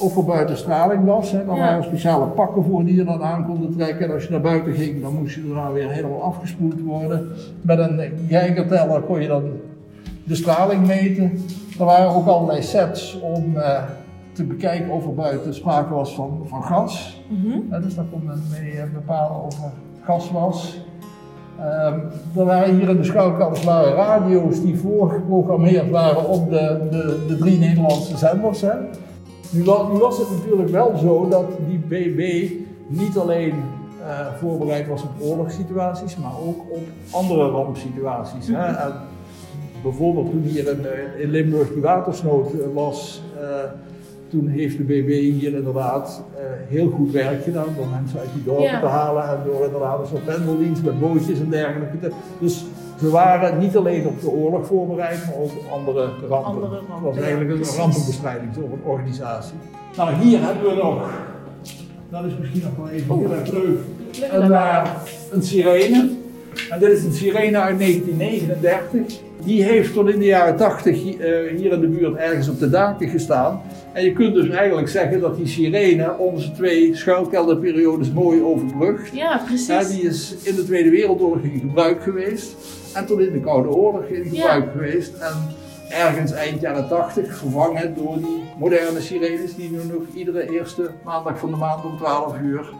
of 0.04 0.16
er 0.16 0.24
buiten 0.24 0.56
straling 0.56 1.04
was. 1.04 1.30
Hè. 1.30 1.40
Ja. 1.40 1.46
waren 1.46 1.84
speciale 1.84 2.26
pakken 2.26 2.64
voor 2.64 2.84
die 2.84 2.94
je 2.94 3.04
dan 3.04 3.22
aan 3.22 3.46
konden 3.46 3.76
trekken. 3.76 4.06
En 4.06 4.14
als 4.14 4.24
je 4.24 4.30
naar 4.30 4.40
buiten 4.40 4.72
ging, 4.72 5.02
dan 5.02 5.14
moest 5.14 5.34
je 5.34 5.46
daarna 5.46 5.72
weer 5.72 5.90
helemaal 5.90 6.22
afgespoeld 6.22 6.80
worden. 6.80 7.28
Met 7.60 7.78
een 7.78 8.00
geigerteller 8.28 9.00
kon 9.00 9.20
je 9.20 9.28
dan 9.28 9.42
de 10.24 10.34
straling 10.34 10.86
meten. 10.86 11.32
Er 11.78 11.84
waren 11.84 12.14
ook 12.14 12.26
allerlei 12.26 12.62
sets 12.62 13.20
om 13.20 13.56
eh, 13.56 13.82
te 14.32 14.44
bekijken 14.44 14.90
of 14.90 15.04
er 15.04 15.14
buiten 15.14 15.54
sprake 15.54 15.94
was 15.94 16.14
van, 16.14 16.40
van 16.44 16.62
gas. 16.62 17.22
Mhm. 17.28 17.82
Dus 17.82 17.94
daar 17.94 18.04
kon 18.10 18.24
men 18.24 18.42
mee 18.50 18.70
eh, 18.70 18.84
bepalen 18.92 19.42
of 19.42 19.64
er 19.64 19.70
gas 20.02 20.30
was. 20.30 20.82
Ehm, 21.58 21.98
er 22.36 22.44
waren 22.44 22.74
hier 22.74 22.88
in 22.88 22.96
de 22.96 23.04
schuilkelders 23.04 23.64
waren 23.64 23.92
radio's 23.92 24.62
die 24.62 24.76
voorgeprogrammeerd 24.76 25.90
waren 25.90 26.28
op 26.28 26.50
de, 26.50 26.88
de, 26.90 27.24
de 27.28 27.36
drie 27.36 27.58
Nederlandse 27.58 28.16
zenders. 28.16 28.60
Hè. 28.60 28.72
Nu, 29.54 29.64
wa- 29.64 29.88
nu 29.92 29.98
was 29.98 30.18
het 30.18 30.30
natuurlijk 30.30 30.68
wel 30.68 30.96
zo 30.96 31.28
dat 31.28 31.44
die 31.68 31.78
BB 31.78 32.50
niet 32.86 33.18
alleen 33.18 33.54
eh, 34.02 34.26
voorbereid 34.38 34.88
was 34.88 35.02
op 35.02 35.08
oorlogssituaties, 35.20 36.16
maar 36.16 36.32
ook 36.46 36.58
op 36.70 36.82
andere 37.10 37.48
rampsituaties. 37.48 38.46
Hè. 38.48 38.64
En 38.84 38.92
bijvoorbeeld 39.82 40.30
toen 40.30 40.42
hier 40.42 40.68
in, 40.70 40.86
eh, 40.86 41.22
in 41.22 41.30
Limburg 41.30 41.72
die 41.72 41.82
watersnood 41.82 42.52
eh, 42.52 42.58
was, 42.74 43.22
toen 44.28 44.46
heeft 44.48 44.76
de 44.76 44.82
BB 44.82 45.08
hier 45.38 45.54
inderdaad 45.54 46.22
heel 46.68 46.90
goed 46.90 47.10
werk 47.12 47.42
gedaan 47.42 47.66
door 47.76 47.86
mensen 48.00 48.18
uit 48.20 48.28
die 48.34 48.42
dorpen 48.44 48.62
Ja. 48.64 48.80
te 48.80 48.86
halen 48.86 49.28
en 49.28 49.38
door 49.44 49.64
inderdaad 49.64 50.00
een 50.00 50.06
soort 50.06 50.24
pendeldienst 50.24 50.82
met 50.82 51.00
bootjes 51.00 51.40
en 51.40 51.50
dergelijke. 51.50 52.10
Dus 52.40 52.64
ze 53.04 53.10
waren 53.10 53.58
niet 53.58 53.76
alleen 53.76 54.06
op 54.06 54.20
de 54.20 54.28
oorlog 54.30 54.66
voorbereid, 54.66 55.26
maar 55.26 55.34
ook 55.36 55.50
op 55.50 55.64
andere 55.72 56.08
rampen. 56.28 56.44
Andere 56.44 56.66
rampen, 56.88 56.94
Het 56.94 57.02
was 57.14 57.16
eigenlijk 57.24 57.50
een 57.50 57.76
rampenbestrijdingsorganisatie. 57.76 59.54
Nou, 59.96 60.14
hier 60.14 60.38
hebben 60.42 60.62
we 60.64 60.82
nog, 60.82 61.10
dat 62.10 62.24
is 62.24 62.32
misschien 62.40 62.62
nog 62.62 62.76
wel 62.76 62.88
even 62.88 63.18
heel 63.18 63.32
erg 63.34 63.52
leuk, 63.52 63.78
Leg 64.20 64.32
een, 64.32 64.52
eh, 64.52 64.84
een 65.32 65.42
sirene. 65.42 66.10
En 66.70 66.78
dit 66.78 66.88
is 66.90 67.04
een 67.04 67.12
sirene 67.12 67.58
uit 67.58 67.78
1939. 67.78 69.20
Die 69.44 69.62
heeft 69.64 69.92
tot 69.92 70.08
in 70.08 70.18
de 70.18 70.24
jaren 70.24 70.56
80 70.56 71.02
hi- 71.02 71.16
eh, 71.18 71.56
hier 71.56 71.72
in 71.72 71.80
de 71.80 71.86
buurt 71.86 72.16
ergens 72.16 72.48
op 72.48 72.58
de 72.58 72.70
daken 72.70 73.08
gestaan. 73.08 73.60
En 73.92 74.04
je 74.04 74.12
kunt 74.12 74.34
dus 74.34 74.48
eigenlijk 74.48 74.88
zeggen 74.88 75.20
dat 75.20 75.36
die 75.36 75.46
sirene 75.46 76.14
onze 76.18 76.52
twee 76.52 76.94
schuilkelderperiodes 76.96 78.12
mooi 78.12 78.42
overbrugt. 78.42 79.10
Ja, 79.14 79.40
precies. 79.46 79.66
Ja, 79.66 79.84
die 79.84 80.02
is 80.02 80.34
in 80.42 80.54
de 80.54 80.64
Tweede 80.64 80.90
Wereldoorlog 80.90 81.42
in 81.42 81.58
gebruik 81.60 82.02
geweest. 82.02 82.56
En 82.94 83.06
tot 83.06 83.20
in 83.20 83.32
de 83.32 83.40
Koude 83.40 83.68
Oorlog 83.68 84.04
in 84.04 84.24
gebruik 84.24 84.70
geweest. 84.72 85.14
En 85.18 85.32
ergens 85.88 86.32
eind 86.32 86.60
jaren 86.60 86.88
80 86.88 87.36
vervangen 87.36 87.94
door 87.94 88.16
die 88.16 88.42
moderne 88.58 89.00
sirenes 89.00 89.54
die 89.54 89.70
nu 89.70 89.78
nog 89.92 90.02
iedere 90.14 90.50
eerste 90.50 90.90
maandag 91.04 91.38
van 91.38 91.50
de 91.50 91.56
maand 91.56 91.84
om 91.84 91.96
12 91.96 92.40
uur 92.42 92.72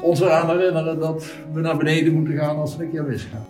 ons 0.00 0.20
eraan 0.20 0.48
herinneren 0.50 0.98
dat 0.98 1.24
we 1.52 1.60
naar 1.60 1.76
beneden 1.76 2.12
moeten 2.12 2.36
gaan 2.36 2.56
als 2.56 2.72
het 2.72 2.80
een 2.80 2.90
keer 2.90 3.04
misgaat. 3.04 3.46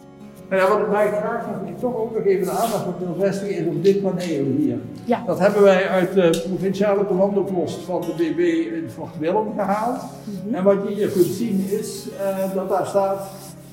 Nou 0.49 0.63
ja, 0.63 0.69
wat 0.69 0.79
ik 0.81 1.13
graag 1.13 1.47
nog, 1.47 1.79
toch 1.81 1.97
ook 1.97 2.15
nog 2.15 2.25
even 2.25 2.45
de 2.45 2.51
aandacht 2.51 2.87
op 2.87 2.99
wil 2.99 3.17
vestigen 3.19 3.57
is 3.57 3.67
op 3.67 3.85
dit 3.85 4.03
paneel 4.03 4.45
hier. 4.45 4.77
Ja. 5.05 5.23
Dat 5.27 5.39
hebben 5.39 5.63
wij 5.63 5.89
uit 5.89 6.13
de 6.13 6.45
provinciale 6.49 7.07
commandopost 7.07 7.81
van 7.81 8.01
de 8.01 8.13
BB 8.17 8.39
in 8.75 8.91
Fort 8.95 9.19
Willem 9.19 9.53
gehaald. 9.57 10.03
Mhm. 10.45 10.55
En 10.55 10.65
wat 10.65 10.77
je 10.89 10.95
hier 10.95 11.09
kunt 11.09 11.27
zien 11.27 11.67
is 11.71 12.09
eh, 12.21 12.55
dat 12.55 12.69
daar 12.69 12.87
staat 12.87 13.31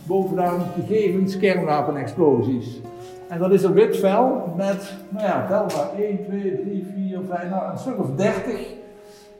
bovenaan 0.07 0.59
gegevens 0.79 1.37
kernwapenexplosies. 1.37 2.81
En 3.27 3.39
dat 3.39 3.51
is 3.51 3.63
een 3.63 3.73
wit 3.73 3.97
vel 3.97 4.53
met, 4.57 4.93
nou 5.09 5.25
ja, 5.25 5.45
tel 5.47 5.65
maar 5.77 6.03
1, 6.03 6.19
2, 6.27 6.61
3, 6.63 6.85
4, 6.95 7.19
5, 7.29 7.49
nou 7.49 7.71
een 7.71 7.77
stuk 7.77 7.99
of 7.99 8.07
30 8.15 8.75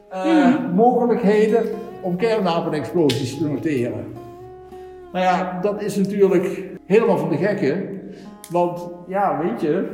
eh, 0.09 0.23
Mhm. 0.25 0.73
mogelijkheden 0.75 1.63
om 2.01 2.15
kernwapenexplosies 2.15 3.37
te 3.37 3.47
noteren. 3.47 4.05
Nou 5.13 5.25
ja, 5.25 5.59
dat 5.61 5.81
is 5.81 5.95
natuurlijk 5.95 6.61
helemaal 6.85 7.17
van 7.17 7.29
de 7.29 7.37
gekken. 7.37 7.99
Want 8.51 8.87
ja, 9.07 9.39
weet 9.43 9.61
je, 9.61 9.87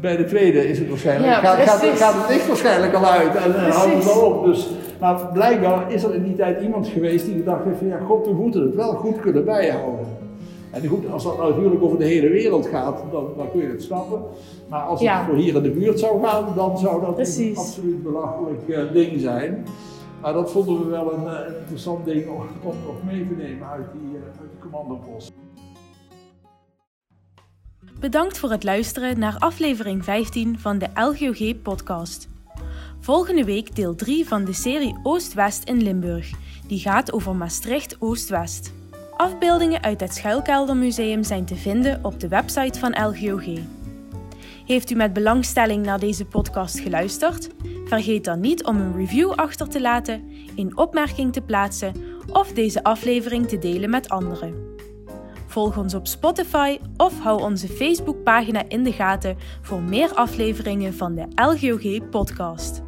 bij 0.00 0.16
de 0.16 0.24
tweede 0.24 0.68
is 0.68 0.78
het 0.78 0.88
waarschijnlijk, 0.88 1.32
Ja, 1.32 1.38
gaat, 1.40 1.68
gaat, 1.68 1.78
precies. 1.80 2.00
gaat 2.00 2.14
het 2.14 2.28
licht 2.28 2.46
waarschijnlijk 2.46 2.94
al 2.94 3.04
uit 3.06 3.34
en, 3.34 3.54
en 3.64 3.70
houdt 3.70 3.94
het 3.94 4.12
al 4.12 4.20
op. 4.20 4.44
Dus, 4.44 4.70
maar 5.04 5.32
blijkbaar 5.32 5.92
is 5.92 6.02
er 6.02 6.14
in 6.14 6.22
die 6.22 6.34
tijd 6.34 6.62
iemand 6.62 6.86
geweest 6.86 7.26
die 7.26 7.34
gedacht 7.34 7.64
heeft 7.64 7.78
van 7.78 7.86
ja, 7.86 7.98
god, 7.98 8.26
we 8.26 8.32
moeten 8.32 8.62
het 8.62 8.74
wel 8.74 8.92
goed 8.92 9.20
kunnen 9.20 9.44
bijhouden. 9.44 10.06
En 10.70 10.86
goed, 10.86 11.10
als 11.10 11.24
dat 11.24 11.38
natuurlijk 11.38 11.82
over 11.82 11.98
de 11.98 12.04
hele 12.04 12.28
wereld 12.28 12.66
gaat, 12.66 13.02
dan, 13.10 13.26
dan 13.36 13.50
kun 13.50 13.60
je 13.60 13.66
het 13.66 13.82
snappen. 13.82 14.22
Maar 14.68 14.82
als 14.82 15.00
het 15.00 15.10
voor 15.26 15.34
hier 15.36 15.56
in 15.56 15.62
de 15.62 15.70
buurt 15.70 15.98
zou 15.98 16.24
gaan, 16.24 16.52
dan 16.54 16.78
zou 16.78 17.00
dat 17.00 17.18
een 17.18 17.56
absoluut 17.56 18.02
belachelijk 18.02 18.68
eh, 18.68 18.92
ding 18.92 19.20
zijn. 19.20 19.66
Maar 20.20 20.32
dat 20.32 20.50
vonden 20.50 20.78
we 20.78 20.86
wel 20.86 21.12
een, 21.12 21.26
eh, 21.26 21.58
interessant 21.60 22.04
ding 22.04 22.28
om, 22.28 22.42
om 22.62 22.74
nog 22.86 23.04
mee 23.04 23.28
te 23.28 23.34
nemen 23.34 23.68
uit 23.68 23.86
die, 23.92 24.18
eh, 24.18 24.40
uit 24.40 24.50
die 24.50 24.70
commandopost. 24.70 25.32
Bedankt 28.00 28.38
voor 28.38 28.50
het 28.50 28.64
luisteren 28.64 29.18
naar 29.18 29.36
aflevering 29.38 30.04
15 30.04 30.58
van 30.58 30.78
de 30.78 30.88
LGOG 30.94 31.62
podcast. 31.62 32.33
Volgende 33.04 33.44
week 33.44 33.76
deel 33.76 33.94
3 33.94 34.26
van 34.26 34.44
de 34.44 34.52
serie 34.52 34.96
Oost-West 35.02 35.64
in 35.64 35.82
Limburg, 35.82 36.30
die 36.66 36.78
gaat 36.78 37.12
over 37.12 37.36
Maastricht 37.36 37.96
Oost-West. 38.00 38.72
Afbeeldingen 39.16 39.82
uit 39.82 40.00
het 40.00 40.14
Schuilkeldermuseum 40.14 41.24
zijn 41.24 41.44
te 41.44 41.56
vinden 41.56 42.04
op 42.04 42.20
de 42.20 42.28
website 42.28 42.78
van 42.78 43.06
LGOG. 43.06 43.44
Heeft 44.66 44.90
u 44.90 44.94
met 44.94 45.12
belangstelling 45.12 45.84
naar 45.84 45.98
deze 45.98 46.24
podcast 46.24 46.80
geluisterd? 46.80 47.48
Vergeet 47.84 48.24
dan 48.24 48.40
niet 48.40 48.64
om 48.64 48.76
een 48.76 48.96
review 48.96 49.30
achter 49.30 49.68
te 49.68 49.80
laten, 49.80 50.30
een 50.56 50.76
opmerking 50.76 51.32
te 51.32 51.40
plaatsen 51.40 51.94
of 52.32 52.52
deze 52.52 52.82
aflevering 52.82 53.48
te 53.48 53.58
delen 53.58 53.90
met 53.90 54.08
anderen. 54.08 54.72
Volg 55.46 55.76
ons 55.76 55.94
op 55.94 56.06
Spotify 56.06 56.78
of 56.96 57.20
hou 57.20 57.42
onze 57.42 57.68
Facebookpagina 57.68 58.62
in 58.68 58.82
de 58.82 58.92
gaten 58.92 59.36
voor 59.62 59.82
meer 59.82 60.14
afleveringen 60.14 60.94
van 60.94 61.14
de 61.14 61.26
LGOG 61.34 62.10
podcast. 62.10 62.83